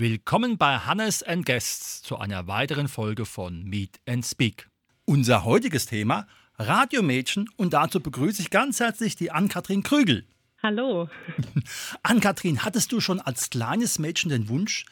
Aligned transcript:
Willkommen 0.00 0.56
bei 0.56 0.78
Hannes 0.78 1.22
and 1.22 1.44
Guests 1.44 2.00
zu 2.00 2.16
einer 2.16 2.46
weiteren 2.46 2.88
Folge 2.88 3.26
von 3.26 3.64
Meet 3.64 4.00
and 4.08 4.24
Speak. 4.24 4.70
Unser 5.04 5.44
heutiges 5.44 5.84
Thema 5.84 6.26
Radiomädchen 6.58 7.50
und 7.58 7.74
dazu 7.74 8.00
begrüße 8.00 8.40
ich 8.40 8.48
ganz 8.48 8.80
herzlich 8.80 9.14
die 9.14 9.30
Ann-Kathrin 9.30 9.82
Krügel. 9.82 10.24
Hallo. 10.62 11.10
Ann-Kathrin, 12.02 12.64
hattest 12.64 12.92
du 12.92 13.00
schon 13.00 13.20
als 13.20 13.50
kleines 13.50 13.98
Mädchen 13.98 14.30
den 14.30 14.48
Wunsch, 14.48 14.86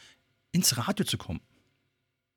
ins 0.53 0.77
Radio 0.77 1.07
zu 1.07 1.17
kommen? 1.17 1.41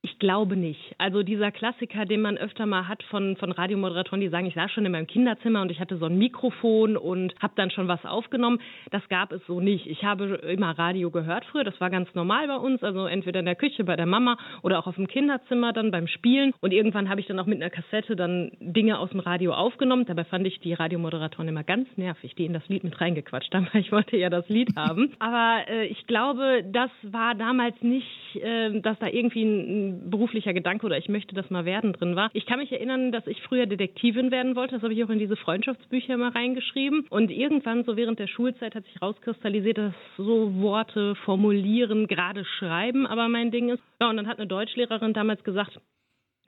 Ich 0.04 0.18
glaube 0.18 0.58
nicht. 0.58 0.96
Also 0.98 1.22
dieser 1.22 1.52
Klassiker, 1.52 2.06
den 2.06 2.22
man 2.22 2.36
öfter 2.36 2.66
mal 2.66 2.88
hat 2.88 3.04
von, 3.04 3.38
von 3.38 3.52
Radiomoderatoren, 3.52 4.20
die 4.20 4.30
sagen, 4.30 4.48
ich 4.48 4.56
saß 4.56 4.72
schon 4.72 4.84
in 4.84 4.92
meinem 4.92 5.06
Kinderzimmer 5.06 5.62
und 5.62 5.70
ich 5.70 5.80
hatte 5.80 5.98
so 5.98 6.06
ein 6.06 6.18
Mikrofon 6.18 6.98
und 6.98 7.36
habe 7.40 7.54
dann 7.56 7.70
schon 7.70 7.88
was 7.88 8.04
aufgenommen, 8.04 8.60
das 8.90 9.08
gab 9.10 9.32
es 9.32 9.46
so 9.46 9.60
nicht. 9.60 9.86
Ich 9.86 10.04
habe 10.04 10.26
immer 10.38 10.72
Radio 10.72 11.12
gehört 11.12 11.46
früher, 11.46 11.64
das 11.64 11.80
war 11.80 11.92
ganz 11.92 12.12
normal 12.16 12.48
bei 12.48 12.56
uns, 12.56 12.82
also 12.82 13.06
entweder 13.06 13.42
in 13.42 13.46
der 13.46 13.56
Küche 13.56 13.84
bei 13.84 13.96
der 13.96 14.08
Mama 14.08 14.38
oder 14.64 14.80
auch 14.80 14.88
auf 14.88 14.96
dem 14.96 15.08
Kinderzimmer 15.08 15.72
dann 15.72 15.92
beim 15.92 16.08
Spielen. 16.08 16.52
Und 16.62 16.74
irgendwann 16.74 17.08
habe 17.08 17.22
ich 17.22 17.28
dann 17.28 17.38
auch 17.38 17.46
mit 17.46 17.62
einer 17.62 17.70
Kassette 17.70 18.16
dann 18.16 18.54
Dinge 18.60 18.98
aus 18.98 19.12
dem 19.12 19.20
Radio 19.20 19.54
aufgenommen. 19.54 20.06
Dabei 20.08 20.24
fand 20.24 20.48
ich 20.48 20.60
die 20.62 20.74
Radiomoderatoren 20.74 21.48
immer 21.48 21.64
ganz 21.64 21.88
nervig, 21.96 22.34
die 22.34 22.46
in 22.46 22.54
das 22.54 22.68
Lied 22.70 22.84
mit 22.84 23.00
reingequatscht 23.00 23.54
haben, 23.54 23.68
weil 23.74 23.82
ich 23.82 23.92
wollte 23.92 24.18
ja 24.18 24.32
das 24.32 24.50
Lied 24.50 24.76
haben. 24.76 25.14
Aber 25.20 25.60
äh, 25.70 25.86
ich 25.86 26.08
glaube, 26.08 26.64
das 26.72 26.90
war 27.04 27.36
damals 27.36 27.80
nicht, 27.84 28.08
äh, 28.42 28.82
dass 28.82 28.98
da 28.98 29.06
irgendwie 29.06 29.44
ein 29.44 29.91
beruflicher 29.92 30.54
Gedanke 30.54 30.86
oder 30.86 30.98
ich 30.98 31.10
möchte 31.10 31.36
das 31.36 31.50
mal 31.50 31.66
werden 31.66 31.94
drin 31.94 32.16
war. 32.16 32.30
Ich 32.34 32.46
kann 32.46 32.60
mich 32.60 32.72
erinnern, 32.72 33.12
dass 33.12 33.28
ich 33.28 33.42
früher 33.42 33.66
Detektivin 33.66 34.32
werden 34.32 34.56
wollte. 34.56 34.76
Das 34.76 34.84
habe 34.84 34.94
ich 34.94 35.04
auch 35.04 35.10
in 35.10 35.20
diese 35.20 35.36
Freundschaftsbücher 35.36 36.18
mal 36.18 36.32
reingeschrieben. 36.32 37.06
Und 37.10 37.32
irgendwann, 37.32 37.84
so 37.84 37.96
während 37.98 38.20
der 38.20 38.28
Schulzeit, 38.28 38.76
hat 38.76 38.86
sich 38.86 39.02
rauskristallisiert, 39.02 39.78
dass 39.78 39.94
so 40.18 40.54
Worte 40.62 41.16
formulieren, 41.16 42.08
gerade 42.08 42.46
schreiben, 42.46 43.06
aber 43.06 43.28
mein 43.28 43.52
Ding 43.52 43.70
ist. 43.70 43.84
Ja, 44.00 44.10
und 44.10 44.18
dann 44.18 44.28
hat 44.28 44.38
eine 44.38 44.48
Deutschlehrerin 44.48 45.14
damals 45.14 45.44
gesagt, 45.44 45.80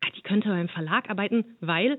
ah, 0.04 0.10
die 0.16 0.22
könnte 0.22 0.50
beim 0.50 0.70
Verlag 0.70 1.10
arbeiten, 1.10 1.58
weil 1.62 1.98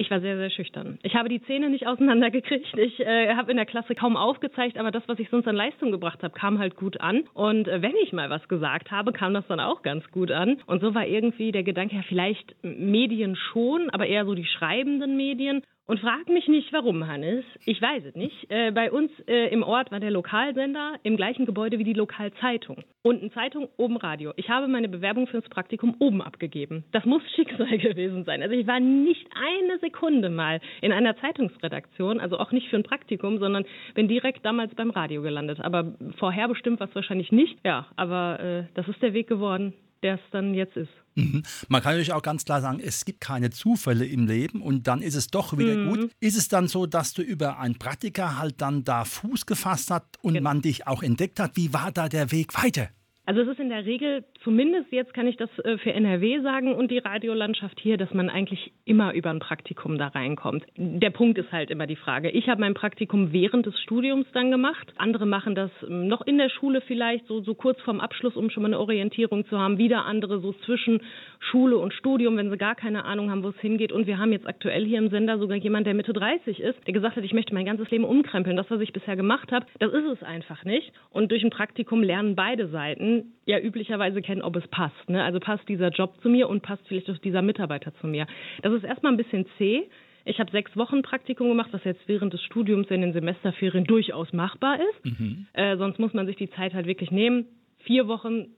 ich 0.00 0.10
war 0.10 0.20
sehr, 0.20 0.38
sehr 0.38 0.50
schüchtern. 0.50 0.98
Ich 1.02 1.14
habe 1.14 1.28
die 1.28 1.42
Zähne 1.42 1.68
nicht 1.68 1.86
auseinandergekriegt. 1.86 2.78
Ich 2.78 3.00
äh, 3.00 3.34
habe 3.34 3.50
in 3.50 3.58
der 3.58 3.66
Klasse 3.66 3.94
kaum 3.94 4.16
aufgezeigt, 4.16 4.78
aber 4.78 4.90
das, 4.90 5.02
was 5.06 5.18
ich 5.18 5.28
sonst 5.28 5.46
an 5.46 5.54
Leistung 5.54 5.90
gebracht 5.90 6.22
habe, 6.22 6.32
kam 6.32 6.58
halt 6.58 6.74
gut 6.74 7.00
an. 7.00 7.24
Und 7.34 7.68
äh, 7.68 7.82
wenn 7.82 7.94
ich 8.02 8.12
mal 8.12 8.30
was 8.30 8.48
gesagt 8.48 8.90
habe, 8.90 9.12
kam 9.12 9.34
das 9.34 9.46
dann 9.46 9.60
auch 9.60 9.82
ganz 9.82 10.10
gut 10.10 10.30
an. 10.30 10.56
Und 10.66 10.80
so 10.80 10.94
war 10.94 11.06
irgendwie 11.06 11.52
der 11.52 11.64
Gedanke, 11.64 11.96
ja, 11.96 12.02
vielleicht 12.08 12.56
Medien 12.62 13.36
schon, 13.36 13.90
aber 13.90 14.06
eher 14.06 14.24
so 14.24 14.34
die 14.34 14.46
schreibenden 14.46 15.18
Medien. 15.18 15.62
Und 15.86 15.98
frag 15.98 16.28
mich 16.28 16.46
nicht, 16.46 16.72
warum, 16.72 17.08
Hannes. 17.08 17.44
Ich 17.64 17.82
weiß 17.82 18.04
es 18.04 18.14
nicht. 18.14 18.48
Äh, 18.48 18.70
bei 18.70 18.92
uns 18.92 19.10
äh, 19.26 19.48
im 19.48 19.64
Ort 19.64 19.90
war 19.90 19.98
der 19.98 20.12
Lokalsender 20.12 20.94
im 21.02 21.16
gleichen 21.16 21.46
Gebäude 21.46 21.80
wie 21.80 21.84
die 21.84 21.94
Lokalzeitung. 21.94 22.84
Unten 23.02 23.32
Zeitung, 23.32 23.68
oben 23.76 23.96
Radio. 23.96 24.32
Ich 24.36 24.48
habe 24.48 24.68
meine 24.68 24.88
Bewerbung 24.88 25.26
fürs 25.26 25.48
Praktikum 25.48 25.96
oben 25.98 26.22
abgegeben. 26.22 26.84
Das 26.92 27.04
muss 27.04 27.22
Schicksal 27.34 27.76
gewesen 27.78 28.24
sein. 28.24 28.40
Also 28.40 28.54
ich 28.54 28.68
war 28.68 28.78
nicht 28.78 29.26
eine 29.34 29.80
Sekunde 29.80 30.30
mal 30.30 30.60
in 30.80 30.92
einer 30.92 31.16
Zeitungsredaktion, 31.16 32.20
also 32.20 32.38
auch 32.38 32.52
nicht 32.52 32.68
für 32.68 32.76
ein 32.76 32.84
Praktikum, 32.84 33.38
sondern 33.38 33.64
bin 33.94 34.06
direkt 34.06 34.46
damals 34.46 34.72
beim 34.76 34.90
Radio 34.90 35.22
gelandet. 35.22 35.60
Aber 35.60 35.96
vorher 36.18 36.46
bestimmt 36.46 36.78
war 36.78 36.88
es 36.88 36.94
wahrscheinlich 36.94 37.32
nicht. 37.32 37.58
Ja, 37.64 37.86
aber 37.96 38.38
äh, 38.38 38.64
das 38.74 38.86
ist 38.86 39.02
der 39.02 39.12
Weg 39.12 39.26
geworden, 39.26 39.74
der 40.02 40.14
es 40.14 40.20
dann 40.30 40.54
jetzt 40.54 40.76
ist. 40.76 40.90
Mhm. 41.14 41.42
Man 41.68 41.82
kann 41.82 41.92
natürlich 41.92 42.12
auch 42.12 42.22
ganz 42.22 42.44
klar 42.44 42.60
sagen, 42.60 42.80
es 42.80 43.04
gibt 43.04 43.20
keine 43.20 43.50
Zufälle 43.50 44.06
im 44.06 44.26
Leben 44.26 44.62
und 44.62 44.86
dann 44.86 45.02
ist 45.02 45.14
es 45.14 45.28
doch 45.28 45.56
wieder 45.56 45.74
mhm. 45.74 45.88
gut. 45.88 46.10
Ist 46.20 46.36
es 46.36 46.48
dann 46.48 46.68
so, 46.68 46.86
dass 46.86 47.12
du 47.12 47.22
über 47.22 47.58
einen 47.58 47.78
Praktiker 47.78 48.38
halt 48.38 48.60
dann 48.60 48.84
da 48.84 49.04
Fuß 49.04 49.46
gefasst 49.46 49.90
hast 49.90 50.22
und 50.22 50.34
genau. 50.34 50.48
man 50.48 50.62
dich 50.62 50.86
auch 50.86 51.02
entdeckt 51.02 51.40
hat? 51.40 51.56
Wie 51.56 51.72
war 51.72 51.92
da 51.92 52.08
der 52.08 52.30
Weg 52.30 52.54
weiter? 52.62 52.88
Also 53.30 53.42
es 53.42 53.48
ist 53.48 53.60
in 53.60 53.68
der 53.68 53.86
Regel, 53.86 54.24
zumindest 54.42 54.90
jetzt 54.90 55.14
kann 55.14 55.28
ich 55.28 55.36
das 55.36 55.48
äh, 55.60 55.78
für 55.78 55.92
NRW 55.92 56.40
sagen 56.40 56.74
und 56.74 56.90
die 56.90 56.98
Radiolandschaft 56.98 57.78
hier, 57.78 57.96
dass 57.96 58.12
man 58.12 58.28
eigentlich 58.28 58.72
immer 58.84 59.14
über 59.14 59.30
ein 59.30 59.38
Praktikum 59.38 59.98
da 59.98 60.08
reinkommt. 60.08 60.64
Der 60.76 61.10
Punkt 61.10 61.38
ist 61.38 61.52
halt 61.52 61.70
immer 61.70 61.86
die 61.86 61.94
Frage. 61.94 62.30
Ich 62.30 62.48
habe 62.48 62.60
mein 62.60 62.74
Praktikum 62.74 63.32
während 63.32 63.66
des 63.66 63.80
Studiums 63.82 64.26
dann 64.32 64.50
gemacht. 64.50 64.92
Andere 64.96 65.26
machen 65.26 65.54
das 65.54 65.70
ähm, 65.86 66.08
noch 66.08 66.22
in 66.22 66.38
der 66.38 66.48
Schule 66.48 66.80
vielleicht, 66.80 67.28
so, 67.28 67.40
so 67.40 67.54
kurz 67.54 67.80
vorm 67.82 68.00
Abschluss, 68.00 68.34
um 68.34 68.50
schon 68.50 68.64
mal 68.64 68.70
eine 68.70 68.80
Orientierung 68.80 69.46
zu 69.46 69.56
haben. 69.56 69.78
Wieder 69.78 70.06
andere 70.06 70.40
so 70.40 70.52
zwischen 70.66 71.00
Schule 71.38 71.78
und 71.78 71.94
Studium, 71.94 72.36
wenn 72.36 72.50
sie 72.50 72.58
gar 72.58 72.74
keine 72.74 73.04
Ahnung 73.04 73.30
haben, 73.30 73.44
wo 73.44 73.50
es 73.50 73.60
hingeht. 73.60 73.92
Und 73.92 74.08
wir 74.08 74.18
haben 74.18 74.32
jetzt 74.32 74.48
aktuell 74.48 74.84
hier 74.84 74.98
im 74.98 75.08
Sender 75.08 75.38
sogar 75.38 75.56
jemand, 75.56 75.86
der 75.86 75.94
Mitte 75.94 76.12
30 76.12 76.58
ist, 76.58 76.84
der 76.84 76.94
gesagt 76.94 77.14
hat, 77.14 77.22
ich 77.22 77.32
möchte 77.32 77.54
mein 77.54 77.64
ganzes 77.64 77.88
Leben 77.92 78.02
umkrempeln. 78.02 78.56
Das, 78.56 78.68
was 78.72 78.80
ich 78.80 78.92
bisher 78.92 79.14
gemacht 79.14 79.52
habe, 79.52 79.66
das 79.78 79.92
ist 79.92 80.06
es 80.06 80.22
einfach 80.24 80.64
nicht. 80.64 80.92
Und 81.10 81.30
durch 81.30 81.44
ein 81.44 81.50
Praktikum 81.50 82.02
lernen 82.02 82.34
beide 82.34 82.66
Seiten 82.66 83.19
ja 83.46 83.58
üblicherweise 83.58 84.22
kennen, 84.22 84.42
ob 84.42 84.56
es 84.56 84.66
passt. 84.68 85.08
Ne? 85.08 85.22
Also 85.22 85.40
passt 85.40 85.68
dieser 85.68 85.88
Job 85.90 86.14
zu 86.22 86.28
mir 86.28 86.48
und 86.48 86.62
passt 86.62 86.86
vielleicht 86.86 87.10
auch 87.10 87.18
dieser 87.18 87.42
Mitarbeiter 87.42 87.94
zu 88.00 88.06
mir. 88.06 88.26
Das 88.62 88.72
ist 88.72 88.84
erstmal 88.84 89.12
ein 89.12 89.16
bisschen 89.16 89.46
zäh. 89.58 89.88
Ich 90.24 90.38
habe 90.38 90.50
sechs 90.50 90.76
Wochen 90.76 91.02
Praktikum 91.02 91.48
gemacht, 91.48 91.70
was 91.72 91.82
jetzt 91.84 92.06
während 92.06 92.32
des 92.32 92.42
Studiums 92.42 92.88
in 92.90 93.00
den 93.00 93.12
Semesterferien 93.12 93.84
durchaus 93.84 94.32
machbar 94.32 94.78
ist. 94.78 95.04
Mhm. 95.04 95.46
Äh, 95.54 95.76
sonst 95.76 95.98
muss 95.98 96.12
man 96.12 96.26
sich 96.26 96.36
die 96.36 96.50
Zeit 96.50 96.74
halt 96.74 96.86
wirklich 96.86 97.10
nehmen. 97.10 97.46
Vier 97.78 98.06
Wochen 98.06 98.48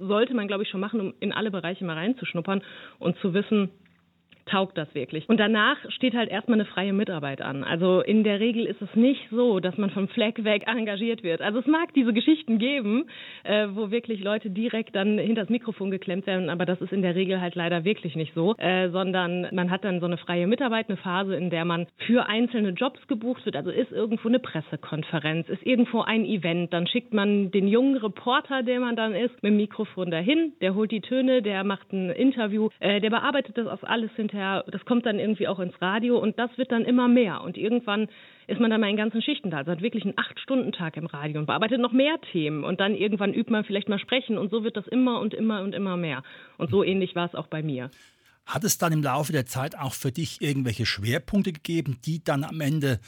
sollte 0.00 0.34
man, 0.34 0.48
glaube 0.48 0.62
ich, 0.62 0.68
schon 0.68 0.80
machen, 0.80 1.00
um 1.00 1.14
in 1.20 1.32
alle 1.32 1.50
Bereiche 1.50 1.84
mal 1.84 1.96
reinzuschnuppern 1.96 2.62
und 2.98 3.16
zu 3.18 3.34
wissen, 3.34 3.70
taugt 4.50 4.76
das 4.76 4.92
wirklich. 4.94 5.28
Und 5.28 5.38
danach 5.38 5.76
steht 5.90 6.14
halt 6.14 6.30
erstmal 6.30 6.58
eine 6.58 6.66
freie 6.66 6.92
Mitarbeit 6.92 7.40
an. 7.40 7.64
Also 7.64 8.00
in 8.00 8.24
der 8.24 8.40
Regel 8.40 8.66
ist 8.66 8.82
es 8.82 8.94
nicht 8.94 9.28
so, 9.30 9.60
dass 9.60 9.78
man 9.78 9.90
vom 9.90 10.08
Fleck 10.08 10.44
weg 10.44 10.64
engagiert 10.66 11.22
wird. 11.22 11.40
Also 11.40 11.60
es 11.60 11.66
mag 11.66 11.94
diese 11.94 12.12
Geschichten 12.12 12.58
geben, 12.58 13.04
äh, 13.44 13.68
wo 13.70 13.90
wirklich 13.90 14.22
Leute 14.22 14.50
direkt 14.50 14.96
dann 14.96 15.18
hinter 15.18 15.42
das 15.42 15.50
Mikrofon 15.50 15.90
geklemmt 15.90 16.26
werden, 16.26 16.50
aber 16.50 16.66
das 16.66 16.80
ist 16.80 16.92
in 16.92 17.02
der 17.02 17.14
Regel 17.14 17.40
halt 17.40 17.54
leider 17.54 17.84
wirklich 17.84 18.16
nicht 18.16 18.34
so, 18.34 18.54
äh, 18.58 18.90
sondern 18.90 19.46
man 19.52 19.70
hat 19.70 19.84
dann 19.84 20.00
so 20.00 20.06
eine 20.06 20.18
freie 20.18 20.46
Mitarbeit, 20.46 20.88
eine 20.88 20.96
Phase, 20.96 21.36
in 21.36 21.50
der 21.50 21.64
man 21.64 21.86
für 22.06 22.26
einzelne 22.26 22.70
Jobs 22.70 23.06
gebucht 23.06 23.46
wird. 23.46 23.56
Also 23.56 23.70
ist 23.70 23.92
irgendwo 23.92 24.28
eine 24.28 24.40
Pressekonferenz, 24.40 25.48
ist 25.48 25.64
irgendwo 25.64 26.02
ein 26.02 26.24
Event, 26.24 26.72
dann 26.72 26.86
schickt 26.86 27.14
man 27.14 27.50
den 27.50 27.68
jungen 27.68 27.96
Reporter, 27.96 28.62
der 28.62 28.80
man 28.80 28.96
dann 28.96 29.14
ist, 29.14 29.42
mit 29.42 29.52
dem 29.52 29.56
Mikrofon 29.56 30.10
dahin, 30.10 30.52
der 30.60 30.74
holt 30.74 30.90
die 30.90 31.00
Töne, 31.00 31.42
der 31.42 31.62
macht 31.64 31.92
ein 31.92 32.10
Interview, 32.10 32.68
äh, 32.80 33.00
der 33.00 33.10
bearbeitet 33.10 33.56
das 33.56 33.66
auf 33.66 33.88
alles 33.88 34.10
hinterher 34.16 34.39
hinterher, 34.40 34.64
das 34.70 34.84
kommt 34.84 35.06
dann 35.06 35.18
irgendwie 35.18 35.48
auch 35.48 35.58
ins 35.58 35.80
Radio 35.80 36.18
und 36.18 36.38
das 36.38 36.50
wird 36.56 36.72
dann 36.72 36.84
immer 36.84 37.08
mehr. 37.08 37.42
Und 37.42 37.56
irgendwann 37.56 38.08
ist 38.46 38.60
man 38.60 38.70
dann 38.70 38.80
mal 38.80 38.90
in 38.90 38.96
ganzen 38.96 39.22
Schichten 39.22 39.50
da. 39.50 39.58
Also 39.58 39.72
hat 39.72 39.82
wirklich 39.82 40.04
einen 40.04 40.14
Acht-Stunden-Tag 40.16 40.96
im 40.96 41.06
Radio 41.06 41.40
und 41.40 41.46
bearbeitet 41.46 41.80
noch 41.80 41.92
mehr 41.92 42.16
Themen. 42.32 42.64
Und 42.64 42.80
dann 42.80 42.94
irgendwann 42.94 43.32
übt 43.34 43.50
man 43.50 43.64
vielleicht 43.64 43.88
mal 43.88 43.98
sprechen 43.98 44.38
und 44.38 44.50
so 44.50 44.64
wird 44.64 44.76
das 44.76 44.86
immer 44.86 45.20
und 45.20 45.34
immer 45.34 45.62
und 45.62 45.74
immer 45.74 45.96
mehr. 45.96 46.22
Und 46.58 46.70
so 46.70 46.82
ähnlich 46.82 47.14
war 47.14 47.26
es 47.26 47.34
auch 47.34 47.46
bei 47.46 47.62
mir. 47.62 47.90
Hat 48.46 48.64
es 48.64 48.78
dann 48.78 48.92
im 48.92 49.02
Laufe 49.02 49.32
der 49.32 49.46
Zeit 49.46 49.78
auch 49.78 49.94
für 49.94 50.10
dich 50.10 50.40
irgendwelche 50.40 50.86
Schwerpunkte 50.86 51.52
gegeben, 51.52 51.98
die 52.04 52.24
dann 52.24 52.42
am 52.42 52.60
Ende 52.60 52.98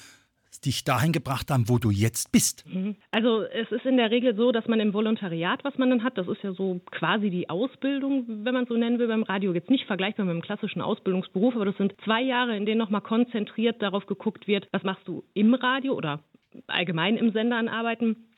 dich 0.60 0.84
dahin 0.84 1.12
gebracht 1.12 1.50
haben, 1.50 1.68
wo 1.68 1.78
du 1.78 1.90
jetzt 1.90 2.32
bist? 2.32 2.65
Mhm. 2.66 2.97
Also 3.10 3.42
es 3.42 3.71
ist 3.71 3.84
in 3.86 3.97
der 3.97 4.10
Regel 4.10 4.36
so, 4.36 4.53
dass 4.53 4.66
man 4.66 4.80
im 4.80 4.92
Volontariat, 4.92 5.65
was 5.65 5.78
man 5.78 5.91
dann 5.91 6.04
hat, 6.04 6.18
das 6.18 6.28
ist 6.28 6.42
ja 6.42 6.53
so 6.53 6.80
quasi 6.91 7.30
die 7.30 7.48
Ausbildung, 7.48 8.24
wenn 8.44 8.54
man 8.54 8.66
so 8.66 8.77
nennen 8.77 8.98
will 8.98 9.09
beim 9.09 9.22
Radio, 9.22 9.53
jetzt 9.53 9.71
nicht 9.71 9.86
vergleichbar 9.86 10.27
mit 10.27 10.32
einem 10.32 10.42
klassischen 10.42 10.82
Ausbildungsberuf, 10.82 11.54
aber 11.54 11.65
das 11.65 11.77
sind 11.77 11.94
zwei 12.04 12.22
Jahre, 12.22 12.56
in 12.56 12.66
denen 12.66 12.78
nochmal 12.78 13.00
konzentriert 13.00 13.80
darauf 13.82 14.06
geguckt 14.06 14.47
wird, 14.47 14.68
was 14.72 14.82
machst 14.82 15.06
du 15.06 15.24
im 15.34 15.54
Radio 15.54 15.94
oder 15.94 16.21
allgemein 16.66 17.16
im 17.16 17.32
Sender 17.32 17.56
an 17.56 17.68
Arbeiten 17.68 18.28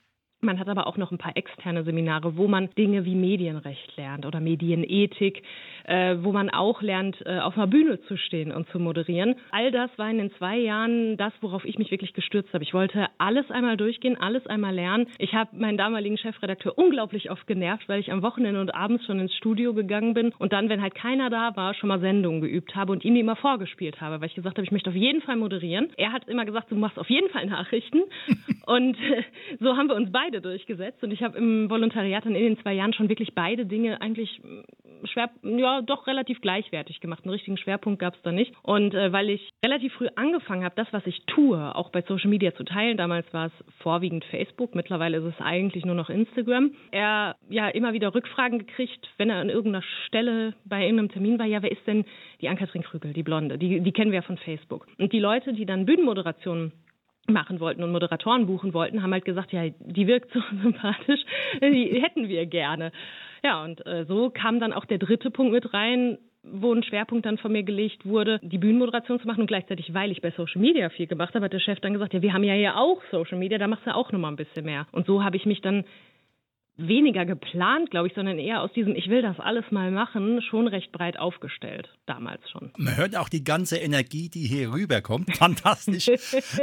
man 0.44 0.58
hat 0.58 0.68
aber 0.68 0.86
auch 0.86 0.96
noch 0.96 1.10
ein 1.10 1.18
paar 1.18 1.36
externe 1.36 1.84
Seminare, 1.84 2.36
wo 2.36 2.48
man 2.48 2.68
Dinge 2.76 3.04
wie 3.04 3.14
Medienrecht 3.14 3.96
lernt 3.96 4.26
oder 4.26 4.40
Medienethik, 4.40 5.42
äh, 5.84 6.16
wo 6.20 6.32
man 6.32 6.50
auch 6.50 6.82
lernt, 6.82 7.16
äh, 7.26 7.38
auf 7.38 7.56
einer 7.56 7.66
Bühne 7.66 8.00
zu 8.02 8.16
stehen 8.16 8.52
und 8.52 8.68
zu 8.68 8.78
moderieren. 8.78 9.36
All 9.50 9.70
das 9.70 9.90
war 9.96 10.10
in 10.10 10.18
den 10.18 10.32
zwei 10.32 10.58
Jahren 10.58 11.16
das, 11.16 11.32
worauf 11.40 11.64
ich 11.64 11.78
mich 11.78 11.90
wirklich 11.90 12.12
gestürzt 12.12 12.52
habe. 12.52 12.64
Ich 12.64 12.74
wollte 12.74 13.06
alles 13.18 13.50
einmal 13.50 13.76
durchgehen, 13.76 14.16
alles 14.20 14.46
einmal 14.46 14.74
lernen. 14.74 15.06
Ich 15.18 15.34
habe 15.34 15.56
meinen 15.56 15.78
damaligen 15.78 16.18
Chefredakteur 16.18 16.76
unglaublich 16.76 17.30
oft 17.30 17.46
genervt, 17.46 17.88
weil 17.88 18.00
ich 18.00 18.12
am 18.12 18.22
Wochenende 18.22 18.60
und 18.60 18.74
abends 18.74 19.04
schon 19.04 19.20
ins 19.20 19.34
Studio 19.34 19.74
gegangen 19.74 20.14
bin 20.14 20.32
und 20.38 20.52
dann, 20.52 20.68
wenn 20.68 20.82
halt 20.82 20.94
keiner 20.94 21.30
da 21.30 21.56
war, 21.56 21.74
schon 21.74 21.88
mal 21.88 22.00
Sendungen 22.00 22.40
geübt 22.40 22.74
habe 22.74 22.92
und 22.92 23.04
ihm 23.04 23.14
die 23.14 23.20
immer 23.20 23.36
vorgespielt 23.36 24.00
habe, 24.00 24.20
weil 24.20 24.28
ich 24.28 24.34
gesagt 24.34 24.56
habe, 24.56 24.64
ich 24.64 24.72
möchte 24.72 24.90
auf 24.90 24.96
jeden 24.96 25.22
Fall 25.22 25.36
moderieren. 25.36 25.90
Er 25.96 26.12
hat 26.12 26.28
immer 26.28 26.44
gesagt, 26.44 26.70
du 26.70 26.76
machst 26.76 26.98
auf 26.98 27.10
jeden 27.10 27.30
Fall 27.30 27.46
Nachrichten. 27.46 28.02
und 28.66 28.96
äh, 28.96 29.22
so 29.60 29.76
haben 29.76 29.88
wir 29.88 29.96
uns 29.96 30.10
beide 30.10 30.33
durchgesetzt 30.40 31.02
und 31.02 31.10
ich 31.10 31.22
habe 31.22 31.38
im 31.38 31.70
Volontariat 31.70 32.24
dann 32.24 32.34
in 32.34 32.44
den 32.44 32.58
zwei 32.58 32.74
Jahren 32.74 32.92
schon 32.92 33.08
wirklich 33.08 33.34
beide 33.34 33.66
Dinge 33.66 34.00
eigentlich 34.00 34.40
mm, 34.42 35.06
schwer, 35.06 35.30
ja, 35.42 35.82
doch 35.82 36.06
relativ 36.06 36.40
gleichwertig 36.40 37.00
gemacht. 37.00 37.24
Einen 37.24 37.32
richtigen 37.32 37.56
Schwerpunkt 37.56 38.00
gab 38.00 38.14
es 38.14 38.22
da 38.22 38.32
nicht. 38.32 38.52
Und 38.62 38.94
äh, 38.94 39.12
weil 39.12 39.30
ich 39.30 39.52
relativ 39.64 39.92
früh 39.94 40.08
angefangen 40.16 40.64
habe, 40.64 40.74
das, 40.76 40.88
was 40.92 41.06
ich 41.06 41.24
tue, 41.26 41.74
auch 41.74 41.90
bei 41.90 42.02
Social 42.02 42.30
Media 42.30 42.54
zu 42.54 42.64
teilen, 42.64 42.96
damals 42.96 43.26
war 43.32 43.46
es 43.46 43.52
vorwiegend 43.78 44.24
Facebook, 44.26 44.74
mittlerweile 44.74 45.18
ist 45.18 45.24
es 45.24 45.40
eigentlich 45.40 45.84
nur 45.84 45.94
noch 45.94 46.10
Instagram, 46.10 46.72
er 46.90 47.36
ja 47.48 47.68
immer 47.68 47.92
wieder 47.92 48.14
Rückfragen 48.14 48.58
gekriegt, 48.58 49.08
wenn 49.18 49.30
er 49.30 49.36
an 49.36 49.48
irgendeiner 49.48 49.84
Stelle 50.06 50.54
bei 50.64 50.82
irgendeinem 50.82 51.10
Termin 51.10 51.38
war, 51.38 51.46
ja, 51.46 51.62
wer 51.62 51.72
ist 51.72 51.86
denn 51.86 52.04
die 52.40 52.48
Ann-Kathrin 52.48 52.82
Krügel, 52.82 53.12
die 53.12 53.22
Blonde, 53.22 53.58
die, 53.58 53.80
die 53.80 53.92
kennen 53.92 54.10
wir 54.10 54.20
ja 54.20 54.22
von 54.22 54.38
Facebook. 54.38 54.86
Und 54.98 55.12
die 55.12 55.20
Leute, 55.20 55.52
die 55.52 55.66
dann 55.66 55.86
Bühnenmoderationen 55.86 56.72
machen 57.26 57.60
wollten 57.60 57.82
und 57.82 57.92
Moderatoren 57.92 58.46
buchen 58.46 58.74
wollten, 58.74 59.02
haben 59.02 59.12
halt 59.12 59.24
gesagt, 59.24 59.52
ja, 59.52 59.68
die 59.78 60.06
wirkt 60.06 60.32
so 60.32 60.40
sympathisch, 60.62 61.20
die 61.60 62.02
hätten 62.02 62.28
wir 62.28 62.46
gerne. 62.46 62.92
Ja, 63.42 63.62
und 63.62 63.86
äh, 63.86 64.04
so 64.06 64.30
kam 64.30 64.60
dann 64.60 64.72
auch 64.72 64.84
der 64.84 64.98
dritte 64.98 65.30
Punkt 65.30 65.52
mit 65.52 65.72
rein, 65.74 66.18
wo 66.42 66.72
ein 66.72 66.82
Schwerpunkt 66.82 67.24
dann 67.24 67.38
von 67.38 67.52
mir 67.52 67.62
gelegt 67.62 68.04
wurde, 68.04 68.38
die 68.42 68.58
Bühnenmoderation 68.58 69.18
zu 69.18 69.26
machen 69.26 69.40
und 69.40 69.46
gleichzeitig, 69.46 69.94
weil 69.94 70.10
ich 70.10 70.20
bei 70.20 70.30
Social 70.30 70.60
Media 70.60 70.90
viel 70.90 71.06
gemacht 71.06 71.34
habe, 71.34 71.46
hat 71.46 71.52
der 71.52 71.60
Chef 71.60 71.80
dann 71.80 71.94
gesagt, 71.94 72.12
ja, 72.12 72.22
wir 72.22 72.32
haben 72.34 72.44
ja 72.44 72.54
hier 72.54 72.76
auch 72.76 73.00
Social 73.10 73.38
Media, 73.38 73.58
da 73.58 73.66
machst 73.66 73.86
du 73.86 73.94
auch 73.94 74.12
nochmal 74.12 74.32
ein 74.32 74.36
bisschen 74.36 74.64
mehr. 74.64 74.86
Und 74.92 75.06
so 75.06 75.24
habe 75.24 75.36
ich 75.36 75.46
mich 75.46 75.62
dann 75.62 75.84
weniger 76.76 77.24
geplant, 77.24 77.90
glaube 77.90 78.08
ich, 78.08 78.14
sondern 78.14 78.38
eher 78.38 78.60
aus 78.60 78.72
diesem 78.72 78.96
Ich 78.96 79.08
will 79.08 79.22
das 79.22 79.38
alles 79.38 79.64
mal 79.70 79.90
machen, 79.90 80.42
schon 80.42 80.66
recht 80.66 80.90
breit 80.92 81.18
aufgestellt, 81.18 81.88
damals 82.06 82.42
schon. 82.50 82.72
Man 82.76 82.96
hört 82.96 83.16
auch 83.16 83.28
die 83.28 83.44
ganze 83.44 83.76
Energie, 83.76 84.28
die 84.28 84.46
hier 84.46 84.72
rüberkommt. 84.72 85.36
Fantastisch. 85.36 86.10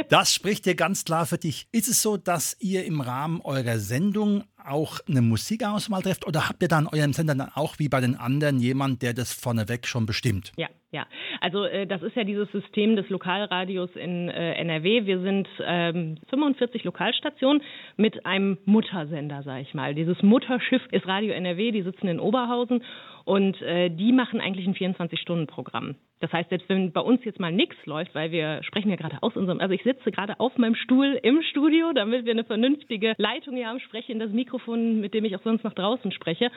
das 0.09 0.33
spricht 0.33 0.65
dir 0.65 0.75
ganz 0.75 1.05
klar 1.05 1.25
für 1.25 1.37
dich. 1.37 1.67
Ist 1.71 1.87
es 1.87 2.01
so, 2.01 2.17
dass 2.17 2.57
ihr 2.59 2.85
im 2.85 3.01
Rahmen 3.01 3.41
eurer 3.41 3.79
Sendung 3.79 4.43
auch 4.63 4.99
eine 5.07 5.21
Musikauswahl 5.21 6.01
trefft 6.01 6.27
oder 6.27 6.49
habt 6.49 6.61
ihr 6.61 6.67
dann 6.67 6.87
eurem 6.87 7.13
Sender 7.13 7.35
dann 7.35 7.49
auch 7.53 7.79
wie 7.79 7.89
bei 7.89 8.01
den 8.01 8.15
anderen 8.15 8.59
jemand, 8.59 9.01
der 9.01 9.13
das 9.13 9.33
vorneweg 9.33 9.87
schon 9.87 10.05
bestimmt? 10.05 10.51
Ja, 10.57 10.67
ja. 10.91 11.07
Also 11.39 11.63
äh, 11.63 11.87
das 11.87 12.03
ist 12.03 12.15
ja 12.15 12.23
dieses 12.23 12.51
System 12.51 12.95
des 12.95 13.09
Lokalradios 13.09 13.89
in 13.95 14.29
äh, 14.29 14.53
NRW. 14.55 15.05
Wir 15.05 15.21
sind 15.21 15.47
ähm, 15.65 16.17
45 16.29 16.83
Lokalstationen 16.83 17.63
mit 17.95 18.25
einem 18.25 18.57
Muttersender, 18.65 19.41
sage 19.43 19.61
ich 19.61 19.73
mal. 19.73 19.95
Dieses 19.95 20.21
Mutterschiff 20.21 20.81
ist 20.91 21.07
Radio 21.07 21.33
NRW, 21.33 21.71
die 21.71 21.83
sitzen 21.83 22.07
in 22.07 22.19
Oberhausen 22.19 22.83
und 23.23 23.61
äh, 23.61 23.89
die 23.89 24.11
machen 24.11 24.41
eigentlich 24.41 24.67
ein 24.67 24.75
24-Stunden-Programm. 24.75 25.95
Das 26.19 26.33
heißt, 26.33 26.49
selbst 26.49 26.67
wenn 26.69 26.91
bei 26.91 27.01
uns 27.01 27.23
jetzt 27.23 27.39
mal 27.39 27.51
nichts 27.51 27.77
läuft, 27.85 28.13
weil 28.13 28.31
wir 28.31 28.61
sprechen 28.63 28.89
ja 28.89 28.95
gerade 28.95 29.17
aus 29.21 29.35
unserem, 29.35 29.59
also 29.59 29.73
ich 29.73 29.83
sitze 29.83 30.11
gerade 30.11 30.39
auf 30.39 30.57
meinem 30.57 30.75
Stuhl 30.75 31.19
im 31.23 31.41
Studio, 31.41 31.93
damit 31.93 32.25
wir 32.25 32.33
eine 32.33 32.43
vernünftige 32.43 33.13
Leitung 33.17 33.55
hier 33.55 33.67
haben, 33.67 33.79
spreche 33.79 34.11
in 34.11 34.19
das 34.19 34.31
Mikrofon, 34.31 34.99
mit 34.99 35.13
dem 35.13 35.25
ich 35.25 35.35
auch 35.35 35.43
sonst 35.43 35.63
noch 35.63 35.73
draußen 35.73 36.11
spreche. 36.11 36.51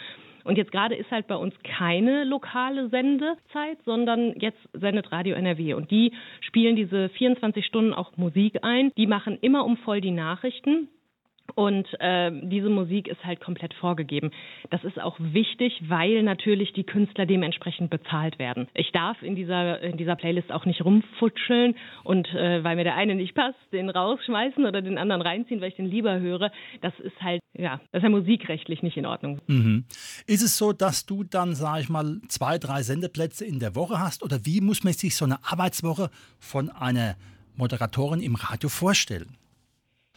Und 0.45 0.59
jetzt 0.59 0.73
gerade 0.73 0.95
ist 0.95 1.11
halt 1.11 1.27
bei 1.27 1.37
uns 1.37 1.55
keine 1.65 2.25
lokale 2.25 2.89
Sendezeit, 2.91 3.79
sondern 3.85 4.35
jetzt 4.39 4.59
sendet 4.73 5.11
Radio 5.11 5.35
NRW. 5.35 5.75
Und 5.75 5.91
die 5.91 6.13
spielen 6.41 6.77
diese 6.77 7.09
24 7.09 7.65
Stunden 7.65 7.95
auch 7.95 8.17
Musik 8.17 8.59
ein. 8.63 8.93
Die 8.97 9.07
machen 9.07 9.39
immer 9.41 9.65
um 9.65 9.79
voll 9.79 10.01
die 10.01 10.11
Nachrichten. 10.11 10.89
Und 11.55 11.87
äh, 12.01 12.33
diese 12.43 12.69
Musik 12.69 13.07
ist 13.07 13.25
halt 13.25 13.41
komplett 13.41 13.75
vorgegeben. 13.75 14.31
Das 14.71 14.83
ist 14.83 15.01
auch 15.01 15.17
wichtig, 15.21 15.81
weil 15.89 16.23
natürlich 16.23 16.73
die 16.73 16.85
Künstler 16.85 17.27
dementsprechend 17.27 17.91
bezahlt 17.91 18.39
werden. 18.39 18.67
Ich 18.75 18.91
darf 18.93 19.23
in 19.23 19.37
dieser, 19.37 19.81
in 19.81 19.97
dieser 19.97 20.17
Playlist 20.17 20.51
auch 20.51 20.65
nicht 20.65 20.85
rumfutscheln 20.85 21.77
und 22.03 22.29
äh, 22.35 22.65
weil 22.65 22.77
mir 22.77 22.85
der 22.85 22.97
eine 22.97 23.15
nicht 23.15 23.35
passt, 23.35 23.59
den 23.73 23.89
rausschmeißen 23.89 24.65
oder 24.67 24.83
den 24.83 24.99
anderen 24.99 25.23
reinziehen, 25.23 25.61
weil 25.61 25.69
ich 25.69 25.77
den 25.77 25.87
lieber 25.87 26.19
höre. 26.19 26.51
Das 26.81 26.93
ist 26.99 27.21
halt, 27.23 27.41
ja, 27.57 27.81
das 27.93 28.01
ist 28.01 28.05
ja 28.05 28.09
musikrechtlich 28.11 28.83
nicht 28.83 28.97
in 28.97 29.07
Ordnung. 29.07 29.41
Mhm. 29.47 29.85
Ist 30.27 30.43
es 30.43 30.59
so, 30.59 30.73
dass 30.73 31.07
du 31.07 31.23
dann, 31.23 31.55
sage 31.55 31.83
ich 31.83 31.89
mal, 31.89 32.21
zwei, 32.29 32.59
drei 32.59 32.83
Sendeplätze 32.83 33.45
in 33.45 33.61
der 33.61 33.77
Woche 33.77 34.01
hast? 34.01 34.25
Oder 34.25 34.45
wie 34.45 34.61
muss 34.61 34.83
man 34.83 34.93
sich 34.93 35.15
so 35.15 35.25
eine 35.25 35.39
Arbeitswoche 35.45 36.11
von 36.41 36.71
einer 36.71 37.15
Moderatorin 37.57 38.21
im 38.21 38.35
Radio 38.35 38.69
vorstellen? 38.69 39.37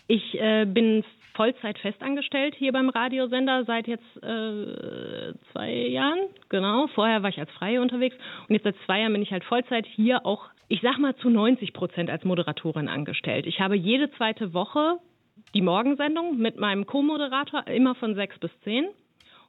Ich 0.07 0.39
äh, 0.39 0.65
bin 0.65 1.03
Vollzeit 1.37 1.77
festangestellt 1.77 2.55
hier 2.55 2.73
beim 2.73 2.89
Radiosender 2.89 3.63
seit 3.65 3.87
jetzt 3.87 4.23
äh, 4.23 5.33
zwei 5.51 5.71
Jahren. 5.87 6.19
Genau. 6.49 6.87
Vorher 6.87 7.21
war 7.21 7.29
ich 7.29 7.39
als 7.39 7.51
Freie 7.51 7.79
unterwegs 7.79 8.15
und 8.49 8.55
jetzt 8.55 8.63
seit 8.63 8.75
zwei 8.85 9.01
Jahren 9.01 9.13
bin 9.13 9.21
ich 9.21 9.31
halt 9.31 9.43
Vollzeit 9.45 9.85
hier 9.85 10.25
auch, 10.25 10.49
ich 10.67 10.81
sag 10.81 10.97
mal 10.97 11.15
zu 11.17 11.29
90 11.29 11.73
Prozent 11.73 12.09
als 12.09 12.25
Moderatorin 12.25 12.89
angestellt. 12.89 13.45
Ich 13.45 13.59
habe 13.59 13.77
jede 13.77 14.09
zweite 14.11 14.53
Woche 14.53 14.97
die 15.53 15.61
Morgensendung 15.61 16.37
mit 16.37 16.57
meinem 16.57 16.87
Co-Moderator 16.87 17.67
immer 17.67 17.93
von 17.95 18.15
sechs 18.15 18.37
bis 18.39 18.51
zehn. 18.63 18.87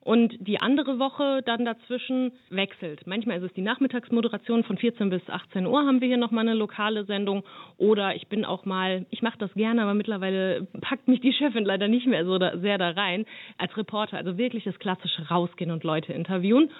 Und 0.08 0.34
die 0.40 0.58
andere 0.58 0.98
Woche 0.98 1.42
dann 1.44 1.66
dazwischen 1.66 2.32
wechselt. 2.48 3.06
Manchmal 3.06 3.36
ist 3.36 3.44
es 3.44 3.52
die 3.52 3.60
Nachmittagsmoderation 3.60 4.64
von 4.64 4.78
14 4.78 5.10
bis 5.10 5.20
18 5.28 5.66
Uhr 5.66 5.80
haben 5.80 6.00
wir 6.00 6.08
hier 6.08 6.16
nochmal 6.16 6.48
eine 6.48 6.56
lokale 6.56 7.04
Sendung. 7.04 7.44
Oder 7.76 8.16
ich 8.16 8.26
bin 8.26 8.46
auch 8.46 8.64
mal, 8.64 9.04
ich 9.10 9.20
mache 9.20 9.36
das 9.36 9.52
gerne, 9.52 9.82
aber 9.82 9.92
mittlerweile 9.92 10.66
packt 10.80 11.08
mich 11.08 11.20
die 11.20 11.34
Chefin 11.34 11.66
leider 11.66 11.88
nicht 11.88 12.06
mehr 12.06 12.24
so 12.24 12.38
da, 12.38 12.56
sehr 12.56 12.78
da 12.78 12.88
rein, 12.92 13.26
als 13.58 13.76
Reporter. 13.76 14.16
Also 14.16 14.38
wirklich 14.38 14.64
das 14.64 14.78
klassische 14.78 15.28
Rausgehen 15.28 15.70
und 15.70 15.84
Leute 15.84 16.14
interviewen. 16.14 16.70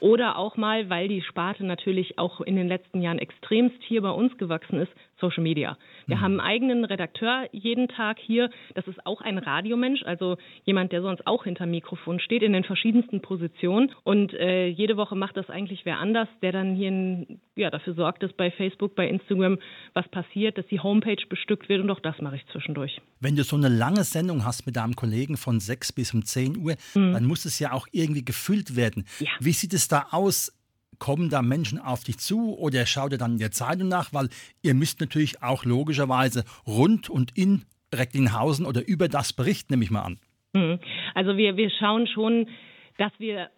Oder 0.00 0.38
auch 0.38 0.56
mal, 0.56 0.88
weil 0.88 1.08
die 1.08 1.20
Sparte 1.20 1.66
natürlich 1.66 2.18
auch 2.18 2.40
in 2.40 2.56
den 2.56 2.68
letzten 2.68 3.02
Jahren 3.02 3.18
extremst 3.18 3.82
hier 3.82 4.00
bei 4.00 4.12
uns 4.12 4.38
gewachsen 4.38 4.80
ist, 4.80 4.92
Social 5.20 5.42
Media. 5.42 5.76
Wir 6.06 6.16
mhm. 6.16 6.20
haben 6.20 6.40
einen 6.40 6.48
eigenen 6.48 6.84
Redakteur 6.84 7.48
jeden 7.52 7.88
Tag 7.88 8.18
hier. 8.18 8.50
Das 8.74 8.86
ist 8.86 9.04
auch 9.06 9.20
ein 9.20 9.38
Radiomensch, 9.38 10.02
also 10.04 10.36
jemand, 10.64 10.92
der 10.92 11.02
sonst 11.02 11.26
auch 11.26 11.44
hinter 11.44 11.66
Mikrofon 11.66 12.20
steht, 12.20 12.42
in 12.42 12.52
den 12.52 12.64
verschiedensten 12.64 13.20
Positionen. 13.20 13.92
Und 14.04 14.32
äh, 14.34 14.66
jede 14.66 14.96
Woche 14.96 15.16
macht 15.16 15.36
das 15.36 15.50
eigentlich 15.50 15.84
wer 15.84 15.98
anders, 15.98 16.28
der 16.42 16.52
dann 16.52 16.74
hier 16.74 16.88
in, 16.88 17.40
ja, 17.56 17.70
dafür 17.70 17.94
sorgt, 17.94 18.22
dass 18.22 18.32
bei 18.32 18.50
Facebook, 18.50 18.94
bei 18.94 19.08
Instagram 19.08 19.58
was 19.94 20.08
passiert, 20.08 20.58
dass 20.58 20.66
die 20.66 20.80
Homepage 20.80 21.22
bestückt 21.28 21.68
wird. 21.68 21.80
Und 21.80 21.90
auch 21.90 22.00
das 22.00 22.20
mache 22.20 22.36
ich 22.36 22.46
zwischendurch. 22.52 23.00
Wenn 23.20 23.36
du 23.36 23.44
so 23.44 23.56
eine 23.56 23.68
lange 23.68 24.04
Sendung 24.04 24.44
hast 24.44 24.66
mit 24.66 24.76
deinem 24.76 24.94
Kollegen 24.94 25.36
von 25.36 25.60
6 25.60 25.92
bis 25.92 26.14
um 26.14 26.24
10 26.24 26.56
Uhr, 26.58 26.74
mhm. 26.94 27.12
dann 27.12 27.24
muss 27.24 27.44
es 27.44 27.58
ja 27.58 27.72
auch 27.72 27.86
irgendwie 27.92 28.24
gefüllt 28.24 28.76
werden. 28.76 29.04
Ja. 29.18 29.30
Wie 29.40 29.52
sieht 29.52 29.74
es 29.74 29.88
da 29.88 30.06
aus? 30.10 30.52
Kommen 30.98 31.30
da 31.30 31.42
Menschen 31.42 31.78
auf 31.78 32.04
dich 32.04 32.18
zu 32.18 32.56
oder 32.58 32.86
schaut 32.86 33.12
ihr 33.12 33.18
dann 33.18 33.32
in 33.32 33.38
der 33.38 33.50
Zeitung 33.50 33.88
nach? 33.88 34.12
Weil 34.12 34.28
ihr 34.62 34.74
müsst 34.74 35.00
natürlich 35.00 35.42
auch 35.42 35.64
logischerweise 35.64 36.44
rund 36.66 37.10
und 37.10 37.36
in 37.36 37.64
Recklinghausen 37.94 38.66
oder 38.66 38.86
über 38.86 39.08
das 39.08 39.32
berichten, 39.32 39.72
nehme 39.72 39.84
ich 39.84 39.90
mal 39.90 40.02
an. 40.02 40.18
Mhm. 40.52 40.78
Also 41.14 41.36
wir, 41.36 41.56
wir 41.56 41.70
schauen 41.70 42.06
schon, 42.06 42.48
dass 42.98 43.12
wir 43.18 43.50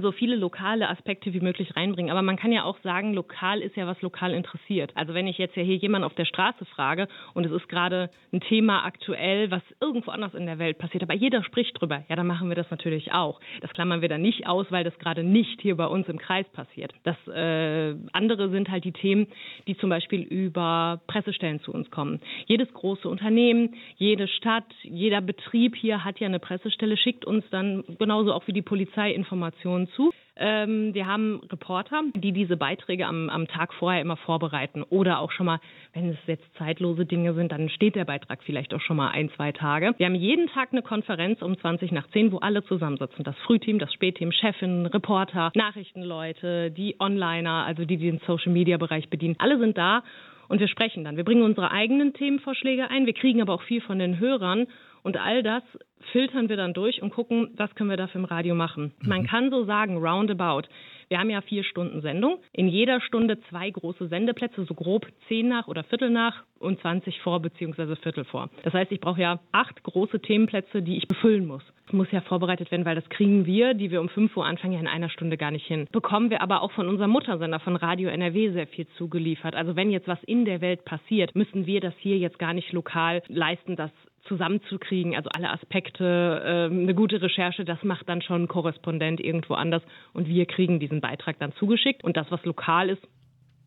so 0.00 0.10
viele 0.10 0.36
lokale 0.36 0.88
Aspekte 0.88 1.34
wie 1.34 1.40
möglich 1.40 1.76
reinbringen. 1.76 2.10
Aber 2.10 2.22
man 2.22 2.36
kann 2.36 2.50
ja 2.50 2.64
auch 2.64 2.78
sagen, 2.82 3.12
lokal 3.12 3.60
ist 3.60 3.76
ja 3.76 3.86
was 3.86 4.00
lokal 4.00 4.32
interessiert. 4.32 4.92
Also 4.94 5.12
wenn 5.12 5.26
ich 5.26 5.36
jetzt 5.36 5.54
ja 5.54 5.62
hier 5.62 5.76
jemanden 5.76 6.06
auf 6.06 6.14
der 6.14 6.24
Straße 6.24 6.64
frage 6.64 7.08
und 7.34 7.44
es 7.44 7.52
ist 7.52 7.68
gerade 7.68 8.08
ein 8.32 8.40
Thema 8.40 8.84
aktuell, 8.84 9.50
was 9.50 9.62
irgendwo 9.80 10.10
anders 10.10 10.34
in 10.34 10.46
der 10.46 10.58
Welt 10.58 10.78
passiert, 10.78 11.02
aber 11.02 11.14
jeder 11.14 11.44
spricht 11.44 11.78
drüber, 11.80 12.04
ja, 12.08 12.16
dann 12.16 12.26
machen 12.26 12.48
wir 12.48 12.56
das 12.56 12.70
natürlich 12.70 13.12
auch. 13.12 13.40
Das 13.60 13.70
klammern 13.72 14.00
wir 14.00 14.08
dann 14.08 14.22
nicht 14.22 14.46
aus, 14.46 14.66
weil 14.70 14.84
das 14.84 14.98
gerade 14.98 15.24
nicht 15.24 15.60
hier 15.60 15.76
bei 15.76 15.86
uns 15.86 16.08
im 16.08 16.18
Kreis 16.18 16.48
passiert. 16.52 16.94
Das 17.04 17.16
äh, 17.28 17.94
andere 18.12 18.48
sind 18.48 18.70
halt 18.70 18.84
die 18.84 18.92
Themen, 18.92 19.26
die 19.66 19.76
zum 19.76 19.90
Beispiel 19.90 20.22
über 20.22 21.02
Pressestellen 21.06 21.60
zu 21.60 21.72
uns 21.72 21.90
kommen. 21.90 22.20
Jedes 22.46 22.72
große 22.72 23.08
Unternehmen, 23.08 23.74
jede 23.96 24.26
Stadt, 24.26 24.64
jeder 24.82 25.20
Betrieb 25.20 25.76
hier 25.76 26.02
hat 26.02 26.18
ja 26.18 26.28
eine 26.28 26.38
Pressestelle, 26.38 26.96
schickt 26.96 27.26
uns 27.26 27.44
dann 27.50 27.84
genauso 27.98 28.32
auch 28.32 28.46
wie 28.46 28.52
die 28.52 28.62
Polizei 28.62 29.12
Informationen 29.12 29.81
Informationen 29.82 29.88
zu. 29.88 30.12
Ähm, 30.34 30.94
wir 30.94 31.06
haben 31.06 31.42
Reporter, 31.50 32.02
die 32.14 32.32
diese 32.32 32.56
Beiträge 32.56 33.06
am, 33.06 33.28
am 33.28 33.48
Tag 33.48 33.74
vorher 33.74 34.00
immer 34.00 34.16
vorbereiten 34.16 34.82
oder 34.82 35.18
auch 35.18 35.30
schon 35.30 35.46
mal, 35.46 35.60
wenn 35.92 36.08
es 36.08 36.16
jetzt 36.26 36.44
zeitlose 36.56 37.04
Dinge 37.04 37.34
sind, 37.34 37.52
dann 37.52 37.68
steht 37.68 37.96
der 37.96 38.06
Beitrag 38.06 38.42
vielleicht 38.42 38.72
auch 38.72 38.80
schon 38.80 38.96
mal 38.96 39.10
ein, 39.10 39.30
zwei 39.36 39.52
Tage. 39.52 39.94
Wir 39.98 40.06
haben 40.06 40.14
jeden 40.14 40.48
Tag 40.48 40.70
eine 40.72 40.82
Konferenz 40.82 41.42
um 41.42 41.58
20 41.58 41.92
nach 41.92 42.08
10, 42.08 42.32
wo 42.32 42.38
alle 42.38 42.64
zusammensitzen. 42.64 43.24
Das 43.24 43.36
Frühteam, 43.46 43.78
das 43.78 43.92
Spätteam, 43.92 44.32
Chefin, 44.32 44.86
Reporter, 44.86 45.52
Nachrichtenleute, 45.54 46.70
die 46.70 46.96
Onliner, 46.98 47.66
also 47.66 47.84
die, 47.84 47.98
die 47.98 48.10
den 48.10 48.20
Social-Media-Bereich 48.26 49.10
bedienen. 49.10 49.36
Alle 49.38 49.58
sind 49.58 49.76
da 49.76 50.02
und 50.48 50.60
wir 50.60 50.68
sprechen 50.68 51.04
dann. 51.04 51.18
Wir 51.18 51.24
bringen 51.24 51.42
unsere 51.42 51.70
eigenen 51.70 52.14
Themenvorschläge 52.14 52.90
ein. 52.90 53.04
Wir 53.04 53.14
kriegen 53.14 53.42
aber 53.42 53.52
auch 53.52 53.62
viel 53.62 53.82
von 53.82 53.98
den 53.98 54.18
Hörern 54.18 54.66
und 55.02 55.16
all 55.16 55.42
das 55.42 55.62
filtern 56.10 56.48
wir 56.48 56.56
dann 56.56 56.74
durch 56.74 57.02
und 57.02 57.10
gucken, 57.10 57.50
was 57.56 57.74
können 57.74 57.90
wir 57.90 57.96
dafür 57.96 58.20
im 58.20 58.24
Radio 58.24 58.54
machen. 58.54 58.92
Mhm. 59.00 59.08
Man 59.08 59.26
kann 59.26 59.50
so 59.50 59.64
sagen, 59.64 59.98
roundabout. 59.98 60.68
Wir 61.08 61.18
haben 61.18 61.30
ja 61.30 61.42
vier 61.42 61.62
Stunden 61.62 62.00
Sendung. 62.00 62.38
In 62.52 62.68
jeder 62.68 63.00
Stunde 63.02 63.38
zwei 63.50 63.70
große 63.70 64.08
Sendeplätze, 64.08 64.64
so 64.64 64.74
grob 64.74 65.06
zehn 65.28 65.46
nach 65.46 65.68
oder 65.68 65.84
Viertel 65.84 66.08
nach 66.08 66.42
und 66.58 66.80
20 66.80 67.20
vor 67.20 67.40
bzw. 67.40 67.96
Viertel 67.96 68.24
vor. 68.24 68.48
Das 68.62 68.72
heißt, 68.72 68.90
ich 68.92 69.00
brauche 69.00 69.20
ja 69.20 69.38
acht 69.52 69.82
große 69.82 70.20
Themenplätze, 70.20 70.80
die 70.80 70.96
ich 70.96 71.06
befüllen 71.06 71.46
muss. 71.46 71.62
Das 71.86 71.92
muss 71.92 72.10
ja 72.12 72.22
vorbereitet 72.22 72.70
werden, 72.70 72.86
weil 72.86 72.94
das 72.94 73.08
kriegen 73.10 73.44
wir, 73.44 73.74
die 73.74 73.90
wir 73.90 74.00
um 74.00 74.08
5 74.08 74.34
Uhr 74.36 74.46
anfangen, 74.46 74.72
ja 74.72 74.80
in 74.80 74.86
einer 74.86 75.10
Stunde 75.10 75.36
gar 75.36 75.50
nicht 75.50 75.66
hin. 75.66 75.86
Bekommen 75.92 76.30
wir 76.30 76.40
aber 76.40 76.62
auch 76.62 76.72
von 76.72 76.88
unserem 76.88 77.10
Muttersender, 77.10 77.60
von 77.60 77.76
Radio 77.76 78.08
NRW, 78.08 78.52
sehr 78.52 78.66
viel 78.66 78.86
zugeliefert. 78.96 79.54
Also 79.54 79.76
wenn 79.76 79.90
jetzt 79.90 80.08
was 80.08 80.22
in 80.24 80.46
der 80.46 80.62
Welt 80.62 80.86
passiert, 80.86 81.34
müssen 81.34 81.66
wir 81.66 81.80
das 81.80 81.94
hier 81.98 82.16
jetzt 82.16 82.38
gar 82.38 82.54
nicht 82.54 82.72
lokal 82.72 83.22
leisten, 83.28 83.76
das 83.76 83.90
zusammenzukriegen. 84.24 85.16
Also 85.16 85.30
alle 85.34 85.50
Aspekte, 85.50 86.42
äh, 86.44 86.72
eine 86.72 86.94
gute 86.94 87.20
Recherche, 87.20 87.64
das 87.64 87.82
macht 87.82 88.08
dann 88.08 88.22
schon 88.22 88.44
ein 88.44 88.48
Korrespondent 88.48 89.20
irgendwo 89.20 89.54
anders 89.54 89.82
und 90.12 90.28
wir 90.28 90.46
kriegen 90.46 90.80
diesen 90.80 91.00
Beitrag 91.00 91.38
dann 91.38 91.52
zugeschickt. 91.54 92.04
Und 92.04 92.16
das, 92.16 92.30
was 92.30 92.44
lokal 92.44 92.90
ist, 92.90 93.02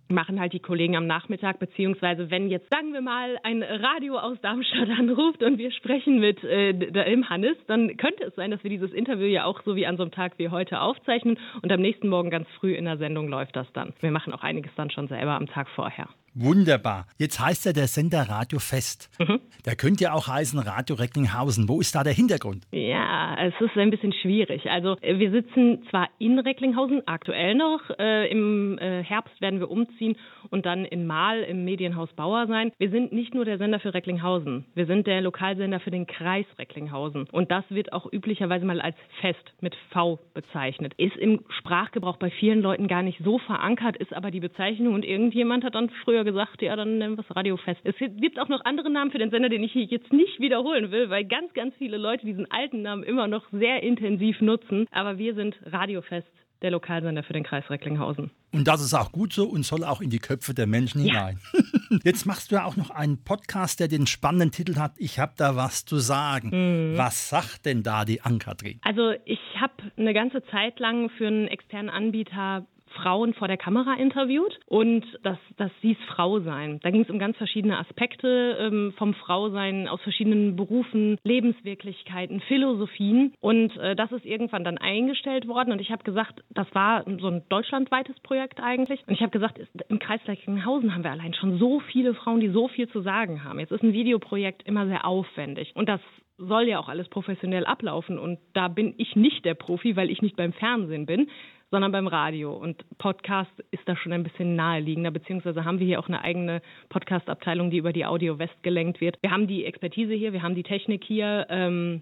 machen 0.08 0.40
halt 0.40 0.54
die 0.54 0.60
Kollegen 0.60 0.96
am 0.96 1.08
Nachmittag, 1.08 1.60
beziehungsweise 1.60 2.30
wenn 2.30 2.50
jetzt, 2.50 2.70
sagen 2.70 2.94
wir 2.94 3.02
mal, 3.02 3.38
ein 3.44 3.64
Radio 3.64 4.18
aus 4.18 4.40
Darmstadt 4.42 4.90
anruft 5.00 5.42
und 5.42 5.58
wir 5.58 5.72
sprechen 5.72 6.20
mit 6.20 6.44
äh, 6.44 6.74
dem 6.74 7.30
Hannes, 7.30 7.58
dann 7.68 7.98
könnte 7.98 8.26
es 8.26 8.36
sein, 8.36 8.52
dass 8.52 8.64
wir 8.64 8.70
dieses 8.70 8.92
Interview 8.94 9.26
ja 9.26 9.46
auch 9.46 9.62
so 9.64 9.76
wie 9.76 9.88
an 9.88 9.98
so 9.98 10.04
einem 10.04 10.12
Tag 10.12 10.34
wie 10.38 10.50
heute 10.50 10.80
aufzeichnen 10.80 11.38
und 11.62 11.72
am 11.72 11.82
nächsten 11.82 12.10
Morgen 12.10 12.30
ganz 12.30 12.48
früh 12.60 12.74
in 12.74 12.86
der 12.86 12.98
Sendung 12.98 13.28
läuft 13.30 13.56
das 13.56 13.72
dann. 13.74 13.94
Wir 14.00 14.12
machen 14.12 14.34
auch 14.34 14.44
einiges 14.44 14.72
dann 14.76 14.92
schon 14.92 15.08
selber 15.08 15.32
am 15.32 15.48
Tag 15.48 15.70
vorher. 15.70 16.08
Wunderbar. 16.38 17.08
Jetzt 17.18 17.40
heißt 17.40 17.66
ja 17.66 17.72
der 17.72 17.88
Sender 17.88 18.24
Radio 18.28 18.60
Fest. 18.60 19.10
Mhm. 19.20 19.40
Der 19.66 19.78
könnte 19.78 20.04
ja 20.04 20.12
auch 20.12 20.28
heißen 20.28 20.60
Radio 20.60 20.98
Recklinghausen. 20.98 21.70
Wo 21.70 21.80
ist 21.80 21.96
da 21.96 22.04
der 22.04 22.12
Hintergrund? 22.12 22.66
Ja, 22.72 23.38
es 23.40 23.54
ist 23.62 23.78
ein 23.78 23.90
bisschen 23.90 24.12
schwierig. 24.12 24.70
Also 24.70 24.98
äh, 25.00 25.18
wir 25.18 25.32
sitzen 25.32 25.88
zwar 25.90 26.10
in 26.20 26.38
Recklinghausen, 26.38 27.08
aktuell 27.08 27.56
noch. 27.56 27.80
Äh, 27.98 28.30
Im 28.30 28.78
äh, 28.80 29.02
Herbst 29.02 29.40
werden 29.40 29.62
wir 29.62 29.72
umziehen 29.72 30.18
und 30.50 30.66
dann 30.66 30.84
in 30.84 31.08
Mahl 31.08 31.42
im 31.44 31.64
Medienhaus 31.64 32.12
Bauer 32.18 32.48
sein. 32.48 32.74
Wir 32.80 32.90
sind 32.90 33.14
nicht 33.14 33.34
nur 33.34 33.46
der 33.46 33.58
Sender 33.58 33.80
für 33.80 33.94
Recklinghausen. 33.94 34.66
Wir 34.76 34.88
sind 34.88 35.08
der 35.08 35.22
Lokalsender 35.22 35.80
für 35.80 35.92
den 35.92 36.06
Kreis 36.06 36.46
Recklinghausen. 36.60 37.28
Und 37.32 37.50
das 37.50 37.64
wird 37.70 37.94
auch 37.94 38.12
üblicherweise 38.12 38.66
mal 38.66 38.82
als 38.82 38.98
Fest 39.22 39.54
mit 39.62 39.74
V 39.92 40.20
bezeichnet. 40.34 40.94
Ist 40.98 41.16
im 41.16 41.46
Sprachgebrauch 41.60 42.18
bei 42.18 42.30
vielen 42.30 42.62
Leuten 42.62 42.90
gar 42.90 43.04
nicht 43.04 43.22
so 43.24 43.40
verankert, 43.40 43.96
ist 43.96 44.14
aber 44.14 44.32
die 44.32 44.42
Bezeichnung 44.42 44.94
und 44.94 45.06
irgendjemand 45.06 45.64
hat 45.64 45.76
dann 45.76 45.90
früher 46.04 46.25
gesagt, 46.26 46.62
ja, 46.62 46.76
dann 46.76 46.98
nennen 46.98 47.18
wir 47.18 47.24
es 47.28 47.36
Radiofest. 47.36 47.80
Es 47.84 47.96
gibt 47.98 48.40
auch 48.40 48.50
noch 48.50 48.66
andere 48.66 48.90
Namen 48.90 49.12
für 49.12 49.18
den 49.18 49.30
Sender, 49.30 49.48
den 49.48 49.64
ich 49.64 49.72
hier 49.72 49.86
jetzt 49.86 50.12
nicht 50.12 50.40
wiederholen 50.40 50.92
will, 50.92 51.10
weil 51.10 51.24
ganz, 51.26 51.54
ganz 51.54 51.74
viele 51.78 51.98
Leute 51.98 52.26
diesen 52.26 52.52
alten 52.52 52.82
Namen 52.82 53.04
immer 53.04 53.28
noch 53.28 53.44
sehr 53.52 53.82
intensiv 53.82 54.42
nutzen. 54.42 54.88
Aber 54.92 55.18
wir 55.18 55.36
sind 55.36 55.56
Radiofest 55.66 56.28
der 56.62 56.72
Lokalsender 56.72 57.24
für 57.24 57.34
den 57.34 57.44
Kreis 57.44 57.70
Recklinghausen. 57.70 58.32
Und 58.52 58.68
das 58.68 58.82
ist 58.82 58.94
auch 58.94 59.12
gut 59.12 59.34
so 59.34 59.46
und 59.46 59.64
soll 59.64 59.84
auch 59.84 60.02
in 60.02 60.10
die 60.10 60.20
Köpfe 60.20 60.54
der 60.54 60.68
Menschen 60.68 61.06
ja. 61.06 61.28
hinein. 61.28 61.40
Jetzt 62.04 62.26
machst 62.26 62.52
du 62.52 62.56
ja 62.56 62.66
auch 62.66 62.76
noch 62.76 62.90
einen 62.90 63.24
Podcast, 63.24 63.80
der 63.80 63.88
den 63.88 64.08
spannenden 64.08 64.52
Titel 64.52 64.78
hat, 64.78 64.94
Ich 64.98 65.20
habe 65.20 65.34
da 65.38 65.56
was 65.56 65.86
zu 65.86 65.98
sagen. 65.98 66.50
Mhm. 66.94 66.98
Was 66.98 67.30
sagt 67.30 67.66
denn 67.66 67.84
da 67.84 68.06
die 68.06 68.22
Ankatrin? 68.22 68.80
Also 68.84 69.12
ich 69.26 69.40
habe 69.60 69.74
eine 69.98 70.14
ganze 70.14 70.44
Zeit 70.46 70.80
lang 70.80 71.10
für 71.10 71.28
einen 71.28 71.48
externen 71.48 71.90
Anbieter 71.90 72.66
Frauen 72.96 73.34
vor 73.34 73.48
der 73.48 73.58
Kamera 73.58 73.94
interviewt 73.96 74.60
und 74.68 75.06
das, 75.24 75.38
das 75.58 75.72
hieß 75.82 75.98
Frau 76.08 76.40
sein. 76.40 76.80
Da 76.82 76.90
ging 76.90 77.02
es 77.02 77.10
um 77.10 77.20
ganz 77.20 77.38
verschiedene 77.38 77.78
Aspekte 77.78 78.58
ähm, 78.60 78.94
vom 78.98 79.14
Frausein 79.14 79.88
aus 79.88 80.02
verschiedenen 80.02 80.56
Berufen, 80.56 81.18
Lebenswirklichkeiten, 81.24 82.42
Philosophien 82.42 83.34
und 83.42 83.76
äh, 83.78 83.96
das 83.96 84.12
ist 84.12 84.26
irgendwann 84.26 84.64
dann 84.64 84.78
eingestellt 84.78 85.48
worden 85.48 85.72
und 85.72 85.82
ich 85.82 85.92
habe 85.92 86.04
gesagt, 86.04 86.42
das 86.50 86.68
war 86.74 87.04
so 87.20 87.28
ein 87.28 87.44
deutschlandweites 87.50 88.20
Projekt 88.22 88.60
eigentlich 88.62 89.02
und 89.08 89.14
ich 89.14 89.22
habe 89.22 89.32
gesagt, 89.32 89.60
im 89.90 90.00
Kreis 90.00 90.22
Recklinghausen 90.28 90.94
haben 90.94 91.04
wir 91.04 91.12
allein 91.12 91.34
schon 91.34 91.58
so 91.60 91.80
viele 91.80 92.14
Frauen, 92.14 92.40
die 92.40 92.50
so 92.50 92.68
viel 92.68 92.88
zu 92.90 93.02
sagen 93.02 93.44
haben. 93.44 93.60
Jetzt 93.60 93.72
ist 93.72 93.84
ein 93.84 93.94
Videoprojekt 93.94 94.64
immer 94.64 94.88
sehr 94.88 95.06
aufwendig 95.06 95.72
und 95.76 95.90
das 95.90 96.02
soll 96.38 96.68
ja 96.68 96.80
auch 96.80 96.90
alles 96.90 97.08
professionell 97.08 97.66
ablaufen 97.66 98.20
und 98.20 98.40
da 98.54 98.68
bin 98.68 98.94
ich 98.98 99.16
nicht 99.16 99.46
der 99.46 99.54
Profi, 99.54 99.96
weil 99.96 100.10
ich 100.10 100.22
nicht 100.22 100.36
beim 100.36 100.54
Fernsehen 100.54 101.06
bin 101.06 101.30
sondern 101.72 101.92
beim 101.92 102.08
Radio. 102.08 102.54
Und 102.56 102.86
Podcast 102.98 103.52
ist 103.72 103.88
da 103.88 103.96
schon 103.96 104.14
ein 104.14 104.24
bisschen 104.24 104.56
naheliegender, 104.56 105.12
beziehungsweise 105.12 105.66
haben 105.66 105.80
wir 105.80 105.88
hier 105.88 106.00
auch 106.00 106.08
eine 106.08 106.22
eigene 106.22 106.62
Podcast-Abteilung, 106.90 107.70
die 107.70 107.78
über 107.78 107.94
die 107.94 108.06
Audio 108.06 108.40
West 108.40 108.62
gelenkt 108.64 109.02
wird. 109.02 109.18
Wir 109.22 109.32
haben 109.32 109.48
die 109.48 109.66
Expertise 109.66 110.14
hier, 110.14 110.34
wir 110.34 110.44
haben 110.44 110.56
die 110.56 110.64
Technik 110.64 111.04
hier. 111.04 111.48
Ähm, 111.50 112.02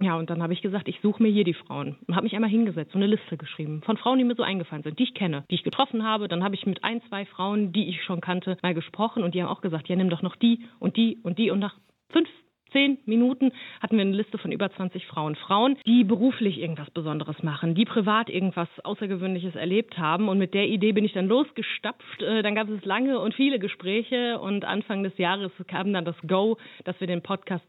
ja, 0.00 0.16
und 0.16 0.30
dann 0.30 0.42
habe 0.42 0.52
ich 0.52 0.62
gesagt, 0.62 0.88
ich 0.88 0.98
suche 1.00 1.22
mir 1.22 1.30
hier 1.30 1.44
die 1.44 1.54
Frauen 1.54 1.96
und 2.06 2.16
habe 2.16 2.24
mich 2.24 2.34
einmal 2.34 2.50
hingesetzt 2.50 2.94
und 2.94 3.02
eine 3.02 3.14
Liste 3.14 3.36
geschrieben 3.36 3.82
von 3.84 3.96
Frauen, 3.96 4.18
die 4.18 4.24
mir 4.24 4.34
so 4.34 4.42
eingefallen 4.42 4.82
sind, 4.82 4.98
die 4.98 5.04
ich 5.04 5.14
kenne, 5.14 5.44
die 5.48 5.54
ich 5.54 5.62
getroffen 5.62 6.02
habe. 6.02 6.26
Dann 6.26 6.42
habe 6.42 6.56
ich 6.56 6.66
mit 6.66 6.82
ein, 6.82 7.00
zwei 7.08 7.24
Frauen, 7.24 7.72
die 7.72 7.88
ich 7.88 8.02
schon 8.02 8.20
kannte, 8.20 8.56
mal 8.62 8.74
gesprochen 8.74 9.22
und 9.22 9.34
die 9.34 9.42
haben 9.42 9.48
auch 9.48 9.60
gesagt, 9.60 9.88
ja, 9.88 9.94
nimm 9.94 10.10
doch 10.10 10.22
noch 10.22 10.34
die 10.34 10.66
und 10.80 10.96
die 10.96 11.18
und 11.22 11.38
die. 11.38 11.50
Und 11.50 11.60
nach 11.60 11.76
fünf 12.10 12.28
zehn 12.72 12.98
Minuten 13.06 13.52
hatten 13.80 13.96
wir 13.96 14.02
eine 14.02 14.16
Liste 14.16 14.38
von 14.38 14.52
über 14.52 14.70
20 14.70 15.06
Frauen. 15.06 15.36
Frauen, 15.36 15.76
die 15.86 16.04
beruflich 16.04 16.58
irgendwas 16.58 16.90
Besonderes 16.90 17.42
machen, 17.42 17.74
die 17.74 17.84
privat 17.84 18.30
irgendwas 18.30 18.68
Außergewöhnliches 18.84 19.54
erlebt 19.54 19.98
haben. 19.98 20.28
Und 20.28 20.38
mit 20.38 20.54
der 20.54 20.68
Idee 20.68 20.92
bin 20.92 21.04
ich 21.04 21.12
dann 21.12 21.28
losgestapft. 21.28 22.22
Äh, 22.22 22.42
dann 22.42 22.54
gab 22.54 22.68
es 22.68 22.84
lange 22.84 23.18
und 23.18 23.34
viele 23.34 23.58
Gespräche 23.58 24.38
und 24.40 24.64
Anfang 24.64 25.02
des 25.02 25.16
Jahres 25.18 25.52
kam 25.68 25.92
dann 25.92 26.04
das 26.04 26.16
Go, 26.26 26.58
dass 26.84 26.98
wir 27.00 27.06
den 27.06 27.22
Podcast 27.22 27.64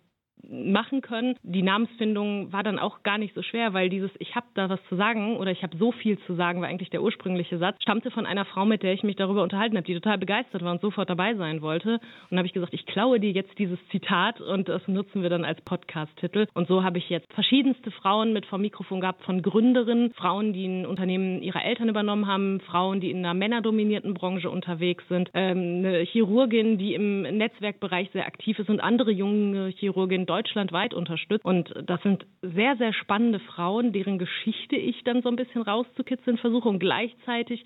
machen 0.50 1.02
können. 1.02 1.36
Die 1.44 1.62
Namensfindung 1.62 2.52
war 2.52 2.64
dann 2.64 2.80
auch 2.80 3.04
gar 3.04 3.18
nicht 3.18 3.34
so 3.34 3.42
schwer, 3.42 3.74
weil 3.74 3.90
dieses 3.90 4.12
Ich 4.20 4.36
habe 4.36 4.46
da 4.54 4.70
was 4.70 4.80
zu 4.90 4.96
sagen 4.96 5.38
oder 5.38 5.52
ich 5.52 5.64
habe 5.64 5.78
so 5.78 5.92
viel 5.92 6.20
zu 6.20 6.36
sagen, 6.36 6.62
war 6.62 6.68
eigentlich 6.68 6.90
der 6.90 7.02
ursprüngliche 7.02 7.58
Satz, 7.58 7.82
stammte 7.82 8.12
von 8.12 8.26
einer 8.26 8.46
Frau, 8.46 8.66
mit 8.66 8.84
der 8.84 8.94
ich 8.94 9.04
mich 9.04 9.16
darüber 9.16 9.44
unterhalten 9.44 9.76
habe, 9.78 9.86
die 9.86 9.94
total 9.94 10.18
begeistert 10.18 10.64
war 10.64 10.72
und 10.72 10.82
sofort 10.82 11.10
dabei 11.10 11.36
sein 11.36 11.62
wollte. 11.62 12.00
Und 12.30 12.38
habe 12.38 12.48
ich 12.48 12.54
gesagt, 12.54 12.74
ich 12.74 12.86
klaue 12.86 13.20
dir 13.20 13.32
jetzt 13.32 13.58
dieses 13.58 13.80
Zitat 13.90 14.42
und 14.42 14.70
das 14.70 14.88
nutzen 14.88 15.22
wir 15.22 15.30
dann 15.30 15.46
als 15.46 15.62
Podcast-Titel. 15.62 16.48
Und 16.54 16.68
so 16.68 16.84
habe 16.84 16.98
ich 16.98 17.10
jetzt 17.10 17.32
verschiedenste 17.34 17.92
Frauen 17.92 18.34
mit 18.34 18.46
vom 18.46 18.62
Mikrofon 18.62 19.02
gehabt, 19.02 19.24
von 19.24 19.42
Gründerinnen, 19.42 20.14
Frauen, 20.14 20.54
die 20.54 20.66
ein 20.66 20.86
Unternehmen 20.86 21.42
ihrer 21.42 21.64
Eltern 21.64 21.90
übernommen 21.90 22.28
haben, 22.28 22.60
Frauen, 22.62 23.00
die 23.00 23.12
in 23.12 23.20
einer 23.20 23.34
männerdominierten 23.34 24.14
Branche 24.14 24.50
unterwegs 24.50 25.04
sind, 25.10 25.30
ähm, 25.34 25.84
eine 25.86 26.00
Chirurgin, 26.00 26.78
die 26.78 26.94
im 26.94 27.22
Netzwerkbereich 27.22 28.10
sehr 28.12 28.26
aktiv 28.26 28.60
ist 28.60 28.70
und 28.70 28.80
andere 28.80 29.12
junge 29.12 29.68
Chirurginnen 29.68 30.26
deutschlandweit 30.34 30.94
unterstützt. 30.94 31.46
Und 31.46 31.74
das 31.86 32.02
sind 32.02 32.26
sehr, 32.42 32.76
sehr 32.78 32.94
spannende 32.94 33.40
Frauen, 33.40 33.94
deren 33.94 34.18
Geschichte 34.18 34.76
ich 34.76 35.04
dann 35.04 35.22
so 35.22 35.30
ein 35.30 35.36
bisschen 35.36 35.62
rauszukitzeln 35.62 36.38
versuche 36.38 36.70
und 36.70 36.80
gleichzeitig 36.80 37.64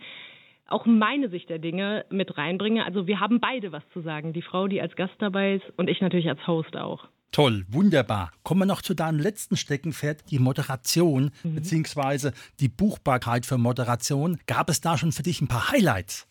auch 0.68 0.86
meine 0.86 1.30
Sicht 1.30 1.50
der 1.50 1.60
Dinge 1.60 2.06
mit 2.10 2.38
reinbringe. 2.38 2.84
Also 2.86 3.08
wir 3.08 3.22
haben 3.22 3.40
beide 3.40 3.72
was 3.72 3.84
zu 3.94 4.02
sagen. 4.02 4.34
Die 4.34 4.42
Frau, 4.42 4.68
die 4.68 4.82
als 4.82 4.96
Gast 4.96 5.14
dabei 5.20 5.56
ist 5.56 5.66
und 5.78 5.90
ich 5.90 6.02
natürlich 6.02 6.28
als 6.28 6.46
Host 6.46 6.76
auch. 6.76 7.08
Toll, 7.32 7.66
wunderbar. 7.70 8.32
Kommen 8.44 8.62
wir 8.62 8.66
noch 8.66 8.82
zu 8.82 8.94
deinem 8.94 9.20
letzten 9.20 9.58
Steckenpferd, 9.58 10.30
die 10.32 10.40
Moderation 10.40 11.32
mhm. 11.44 11.56
bzw. 11.56 12.32
die 12.60 12.70
Buchbarkeit 12.70 13.46
für 13.46 13.58
Moderation. 13.58 14.40
Gab 14.46 14.70
es 14.70 14.82
da 14.82 14.98
schon 14.98 15.12
für 15.12 15.24
dich 15.24 15.42
ein 15.42 15.48
paar 15.48 15.72
Highlights? 15.72 16.28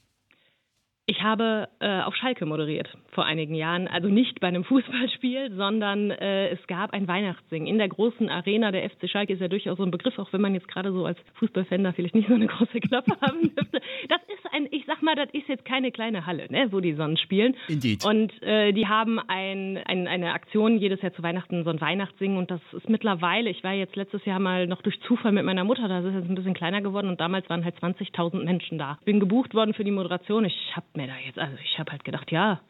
Ich 1.08 1.22
habe 1.22 1.68
äh, 1.78 2.00
auf 2.00 2.16
Schalke 2.16 2.46
moderiert 2.46 2.88
vor 3.12 3.24
einigen 3.24 3.54
Jahren, 3.54 3.86
also 3.86 4.08
nicht 4.08 4.40
bei 4.40 4.48
einem 4.48 4.64
Fußballspiel, 4.64 5.52
sondern 5.54 6.10
äh, 6.10 6.48
es 6.48 6.66
gab 6.66 6.92
ein 6.92 7.06
Weihnachtssingen 7.06 7.68
in 7.68 7.78
der 7.78 7.88
großen 7.88 8.28
Arena. 8.28 8.72
Der 8.72 8.90
FC 8.90 9.08
Schalke 9.08 9.32
ist 9.32 9.40
ja 9.40 9.46
durchaus 9.46 9.78
so 9.78 9.84
ein 9.84 9.92
Begriff, 9.92 10.18
auch 10.18 10.32
wenn 10.32 10.40
man 10.40 10.54
jetzt 10.54 10.66
gerade 10.66 10.90
so 10.90 11.06
als 11.06 11.16
Fußballfan 11.34 11.84
da 11.84 11.92
vielleicht 11.92 12.16
nicht 12.16 12.26
so 12.26 12.34
eine 12.34 12.48
große 12.48 12.80
Klappe 12.80 13.12
haben 13.20 13.54
dürfte. 13.54 13.80
Das 14.08 14.20
ist 14.22 14.52
ein, 14.52 14.66
ich 14.72 14.84
sag 14.86 15.00
mal, 15.00 15.14
das 15.14 15.28
ist 15.32 15.46
jetzt 15.46 15.64
keine 15.64 15.92
kleine 15.92 16.26
Halle, 16.26 16.48
ne, 16.50 16.66
wo 16.72 16.80
die 16.80 16.94
Sonnen 16.94 17.18
spielen. 17.18 17.54
Indeed. 17.68 18.04
Und 18.04 18.42
äh, 18.42 18.72
die 18.72 18.88
haben 18.88 19.20
ein, 19.20 19.78
ein, 19.86 20.08
eine 20.08 20.32
Aktion 20.32 20.76
jedes 20.76 21.02
Jahr 21.02 21.14
zu 21.14 21.22
Weihnachten, 21.22 21.62
so 21.62 21.70
ein 21.70 21.80
Weihnachtssingen 21.80 22.36
und 22.36 22.50
das 22.50 22.60
ist 22.72 22.88
mittlerweile, 22.88 23.48
ich 23.48 23.62
war 23.62 23.74
jetzt 23.74 23.94
letztes 23.94 24.24
Jahr 24.24 24.40
mal 24.40 24.66
noch 24.66 24.82
durch 24.82 25.00
Zufall 25.02 25.30
mit 25.30 25.44
meiner 25.44 25.62
Mutter, 25.62 25.86
da 25.86 26.00
ist 26.00 26.06
es 26.06 26.14
jetzt 26.14 26.28
ein 26.28 26.34
bisschen 26.34 26.54
kleiner 26.54 26.80
geworden 26.80 27.08
und 27.08 27.20
damals 27.20 27.48
waren 27.48 27.64
halt 27.64 27.76
20.000 27.76 28.42
Menschen 28.42 28.76
da. 28.76 28.98
Bin 29.04 29.20
gebucht 29.20 29.54
worden 29.54 29.72
für 29.72 29.84
die 29.84 29.92
Moderation. 29.92 30.44
Ich 30.44 30.74
habe 30.74 30.86
mir 30.96 31.06
da 31.06 31.14
jetzt, 31.24 31.38
also 31.38 31.56
ich 31.62 31.78
habe 31.78 31.92
halt 31.92 32.04
gedacht, 32.04 32.30
ja, 32.30 32.60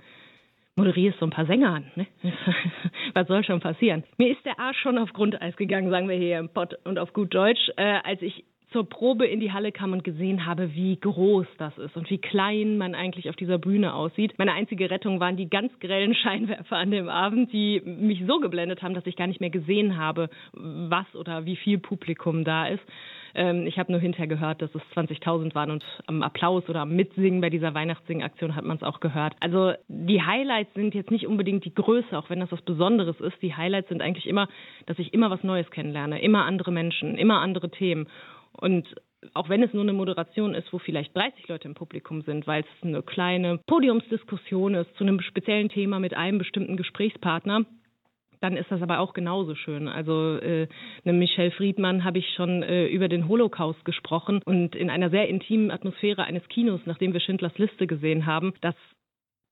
moderierst 0.77 1.19
so 1.19 1.27
ein 1.27 1.31
paar 1.31 1.47
Sänger 1.47 1.75
an. 1.75 1.91
Ne? 1.95 2.07
Was 3.15 3.27
soll 3.29 3.45
schon 3.45 3.61
passieren? 3.61 4.05
Mir 4.19 4.31
ist 4.31 4.45
der 4.45 4.61
Arsch 4.61 4.79
schon 4.81 4.99
auf 4.99 5.13
Grundeis 5.13 5.57
gegangen, 5.57 5.91
sagen 5.91 6.09
wir 6.09 6.17
hier 6.17 6.39
im 6.39 6.51
Pott 6.51 6.75
und 6.85 6.99
auf 6.99 7.13
gut 7.13 7.35
Deutsch, 7.35 7.71
äh, 7.77 8.01
als 8.05 8.21
ich 8.23 8.45
zur 8.73 8.89
Probe 8.89 9.27
in 9.27 9.41
die 9.41 9.53
Halle 9.53 9.73
kam 9.73 9.93
und 9.93 10.05
gesehen 10.05 10.45
habe, 10.45 10.75
wie 10.75 10.99
groß 10.99 11.47
das 11.57 11.79
ist 11.79 11.97
und 11.97 12.11
wie 12.11 12.19
klein 12.19 12.77
man 12.77 12.95
eigentlich 12.95 13.31
auf 13.31 13.37
dieser 13.37 13.59
Bühne 13.59 13.95
aussieht. 13.95 14.35
Meine 14.39 14.53
einzige 14.53 14.91
Rettung 14.91 15.19
waren 15.21 15.37
die 15.37 15.49
ganz 15.49 15.73
grellen 15.81 16.15
Scheinwerfer 16.23 16.77
an 16.77 16.91
dem 16.91 17.09
Abend, 17.09 17.53
die 17.53 17.81
mich 17.85 18.25
so 18.27 18.39
geblendet 18.39 18.83
haben, 18.83 18.93
dass 18.93 19.07
ich 19.07 19.17
gar 19.17 19.29
nicht 19.29 19.41
mehr 19.41 19.51
gesehen 19.51 19.97
habe, 19.97 20.29
was 20.53 21.07
oder 21.15 21.47
wie 21.47 21.57
viel 21.57 21.79
Publikum 21.79 22.45
da 22.45 22.67
ist. 22.67 22.83
Ähm, 23.37 23.67
ich 23.67 23.79
habe 23.79 23.93
nur 23.93 24.01
hinterher 24.01 24.27
gehört, 24.27 24.63
dass 24.63 24.75
es 24.75 24.83
20.000 24.95 25.55
waren 25.55 25.71
und 25.71 25.85
am 26.07 26.23
Applaus 26.23 26.69
oder 26.69 26.81
am 26.81 26.97
Mitsingen 26.97 27.43
bei 27.43 27.51
dieser 27.51 27.75
Weihnachtssingaktion 27.75 28.57
hat 28.57 28.65
man 28.65 28.79
es 28.79 28.83
auch 28.83 28.99
gehört. 29.01 29.35
Also 29.41 29.75
die 29.89 30.23
Highlights 30.23 30.73
sind 30.75 30.95
jetzt 30.95 31.11
nicht 31.11 31.27
unbedingt 31.27 31.65
die 31.67 31.75
Größe, 31.75 32.17
auch 32.17 32.31
wenn 32.31 32.41
das 32.41 32.51
was 32.51 32.63
Besonderes 32.63 33.21
ist. 33.21 33.41
Die 33.43 33.55
Highlights 33.55 33.91
sind 33.91 34.01
eigentlich 34.01 34.27
immer, 34.27 34.49
dass 34.87 34.99
ich 34.99 35.13
immer 35.13 35.31
was 35.31 35.45
Neues 35.45 35.71
kennenlerne, 35.71 36.21
immer 36.23 36.47
andere 36.47 36.73
Menschen, 36.73 37.19
immer 37.19 37.41
andere 37.41 37.71
Themen. 37.71 38.09
Und 38.53 38.87
auch 39.35 39.51
wenn 39.51 39.63
es 39.63 39.75
nur 39.75 39.83
eine 39.83 39.93
Moderation 39.93 40.55
ist, 40.55 40.73
wo 40.73 40.79
vielleicht 40.79 41.15
30 41.15 41.47
Leute 41.49 41.69
im 41.69 41.75
Publikum 41.75 42.23
sind, 42.23 42.47
weil 42.47 42.63
es 42.63 42.87
eine 42.87 43.03
kleine 43.03 43.59
Podiumsdiskussion 43.67 44.75
ist 44.75 44.95
zu 44.97 45.05
einem 45.05 45.21
speziellen 45.21 45.69
Thema 45.69 45.99
mit 45.99 46.15
einem 46.15 46.39
bestimmten 46.39 46.77
Gesprächspartner, 46.77 47.67
dann 48.41 48.57
ist 48.57 48.71
das 48.71 48.83
aber 48.83 49.01
auch 49.01 49.15
genauso 49.15 49.55
schön. 49.55 49.89
Also 49.89 50.37
äh, 50.37 50.69
eine 51.05 51.13
Michelle 51.13 51.51
Friedmann 51.51 52.05
habe 52.05 52.19
ich 52.19 52.27
schon 52.35 52.63
äh, 52.63 52.87
über 52.87 53.09
den 53.09 53.29
Holocaust 53.29 53.85
gesprochen 53.85 54.41
und 54.45 54.75
in 54.75 54.91
einer 54.91 55.11
sehr 55.11 55.29
intimen 55.29 55.71
Atmosphäre 55.71 56.25
eines 56.25 56.47
Kinos, 56.49 56.81
nachdem 56.85 57.13
wir 57.13 57.21
Schindlers 57.21 57.57
Liste 57.59 57.87
gesehen 57.87 58.27
haben, 58.27 58.53
das 58.61 58.75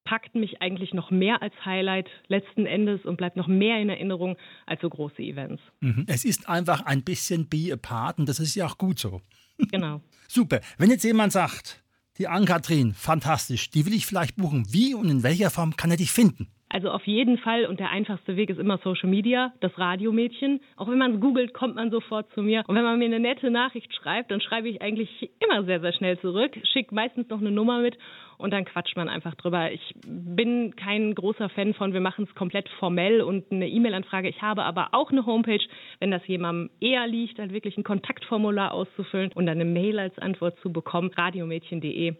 packt 0.04 0.34
mich 0.34 0.60
eigentlich 0.60 0.92
noch 0.92 1.10
mehr 1.10 1.42
als 1.42 1.54
Highlight 1.64 2.08
letzten 2.28 2.66
Endes 2.66 3.04
und 3.04 3.16
bleibt 3.16 3.36
noch 3.36 3.46
mehr 3.46 3.80
in 3.80 3.88
Erinnerung 3.88 4.36
als 4.66 4.80
so 4.82 4.90
große 4.90 5.22
Events. 5.22 5.62
Mhm. 5.80 6.04
Es 6.06 6.24
ist 6.24 6.48
einfach 6.48 6.84
ein 6.84 7.02
bisschen 7.02 7.48
be 7.48 7.72
apart 7.72 8.18
und 8.18 8.28
das 8.28 8.38
ist 8.38 8.54
ja 8.54 8.66
auch 8.66 8.78
gut 8.78 8.98
so. 8.98 9.22
Genau. 9.70 10.02
Super. 10.28 10.60
Wenn 10.78 10.90
jetzt 10.90 11.04
jemand 11.04 11.32
sagt, 11.32 11.82
die 12.18 12.28
Ann-Kathrin, 12.28 12.92
fantastisch, 12.92 13.70
die 13.70 13.86
will 13.86 13.94
ich 13.94 14.06
vielleicht 14.06 14.36
buchen, 14.36 14.66
wie 14.72 14.94
und 14.94 15.08
in 15.08 15.22
welcher 15.22 15.50
Form 15.50 15.76
kann 15.76 15.90
er 15.90 15.96
dich 15.96 16.12
finden? 16.12 16.48
Also 16.68 16.90
auf 16.90 17.06
jeden 17.06 17.38
Fall 17.38 17.66
und 17.66 17.78
der 17.78 17.90
einfachste 17.90 18.36
Weg 18.36 18.50
ist 18.50 18.58
immer 18.58 18.78
Social 18.78 19.08
Media, 19.08 19.52
das 19.60 19.78
Radiomädchen. 19.78 20.60
Auch 20.76 20.88
wenn 20.88 20.98
man 20.98 21.14
es 21.14 21.20
googelt, 21.20 21.54
kommt 21.54 21.76
man 21.76 21.90
sofort 21.90 22.32
zu 22.32 22.42
mir. 22.42 22.64
Und 22.66 22.74
wenn 22.74 22.82
man 22.82 22.98
mir 22.98 23.04
eine 23.04 23.20
nette 23.20 23.50
Nachricht 23.50 23.94
schreibt, 23.94 24.30
dann 24.30 24.40
schreibe 24.40 24.68
ich 24.68 24.82
eigentlich 24.82 25.30
immer 25.38 25.64
sehr, 25.64 25.80
sehr 25.80 25.92
schnell 25.92 26.18
zurück, 26.18 26.58
schicke 26.72 26.94
meistens 26.94 27.28
noch 27.28 27.40
eine 27.40 27.52
Nummer 27.52 27.78
mit 27.80 27.96
und 28.38 28.52
dann 28.52 28.64
quatscht 28.64 28.96
man 28.96 29.08
einfach 29.08 29.34
drüber. 29.36 29.70
Ich 29.70 29.94
bin 30.04 30.74
kein 30.74 31.14
großer 31.14 31.48
Fan 31.48 31.74
von, 31.74 31.92
wir 31.92 32.00
machen 32.00 32.26
es 32.28 32.34
komplett 32.34 32.68
formell 32.80 33.20
und 33.20 33.52
eine 33.52 33.68
E-Mail-Anfrage. 33.68 34.28
Ich 34.28 34.42
habe 34.42 34.64
aber 34.64 34.88
auch 34.92 35.10
eine 35.12 35.26
Homepage, 35.26 35.64
wenn 36.00 36.10
das 36.10 36.26
jemandem 36.26 36.70
eher 36.80 37.06
liegt, 37.06 37.38
dann 37.38 37.52
wirklich 37.52 37.76
ein 37.78 37.84
Kontaktformular 37.84 38.72
auszufüllen 38.72 39.30
und 39.32 39.46
dann 39.46 39.60
eine 39.60 39.64
Mail 39.64 39.98
als 39.98 40.18
Antwort 40.18 40.58
zu 40.60 40.72
bekommen, 40.72 41.10
radiomädchen.de. 41.16 42.14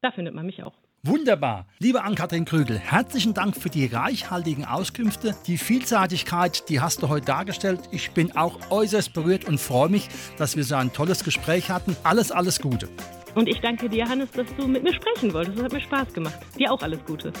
Da 0.00 0.10
findet 0.12 0.34
man 0.34 0.46
mich 0.46 0.62
auch. 0.62 0.81
Wunderbar. 1.04 1.66
Liebe 1.80 2.04
Ann-Kathrin 2.04 2.44
Krügel, 2.44 2.78
herzlichen 2.78 3.34
Dank 3.34 3.56
für 3.56 3.68
die 3.68 3.86
reichhaltigen 3.86 4.64
Auskünfte. 4.64 5.34
Die 5.48 5.58
Vielseitigkeit, 5.58 6.68
die 6.68 6.80
hast 6.80 7.02
du 7.02 7.08
heute 7.08 7.26
dargestellt. 7.26 7.80
Ich 7.90 8.12
bin 8.12 8.36
auch 8.36 8.70
äußerst 8.70 9.12
berührt 9.12 9.44
und 9.46 9.58
freue 9.58 9.88
mich, 9.88 10.08
dass 10.38 10.54
wir 10.56 10.62
so 10.62 10.76
ein 10.76 10.92
tolles 10.92 11.24
Gespräch 11.24 11.70
hatten. 11.70 11.96
Alles, 12.04 12.30
alles 12.30 12.60
Gute. 12.60 12.88
Und 13.34 13.48
ich 13.48 13.60
danke 13.60 13.88
dir, 13.88 14.08
Hannes, 14.08 14.30
dass 14.30 14.46
du 14.56 14.68
mit 14.68 14.84
mir 14.84 14.94
sprechen 14.94 15.34
wolltest. 15.34 15.58
Es 15.58 15.64
hat 15.64 15.72
mir 15.72 15.80
Spaß 15.80 16.12
gemacht. 16.12 16.38
Dir 16.56 16.70
auch 16.70 16.80
alles 16.82 17.04
Gute. 17.04 17.32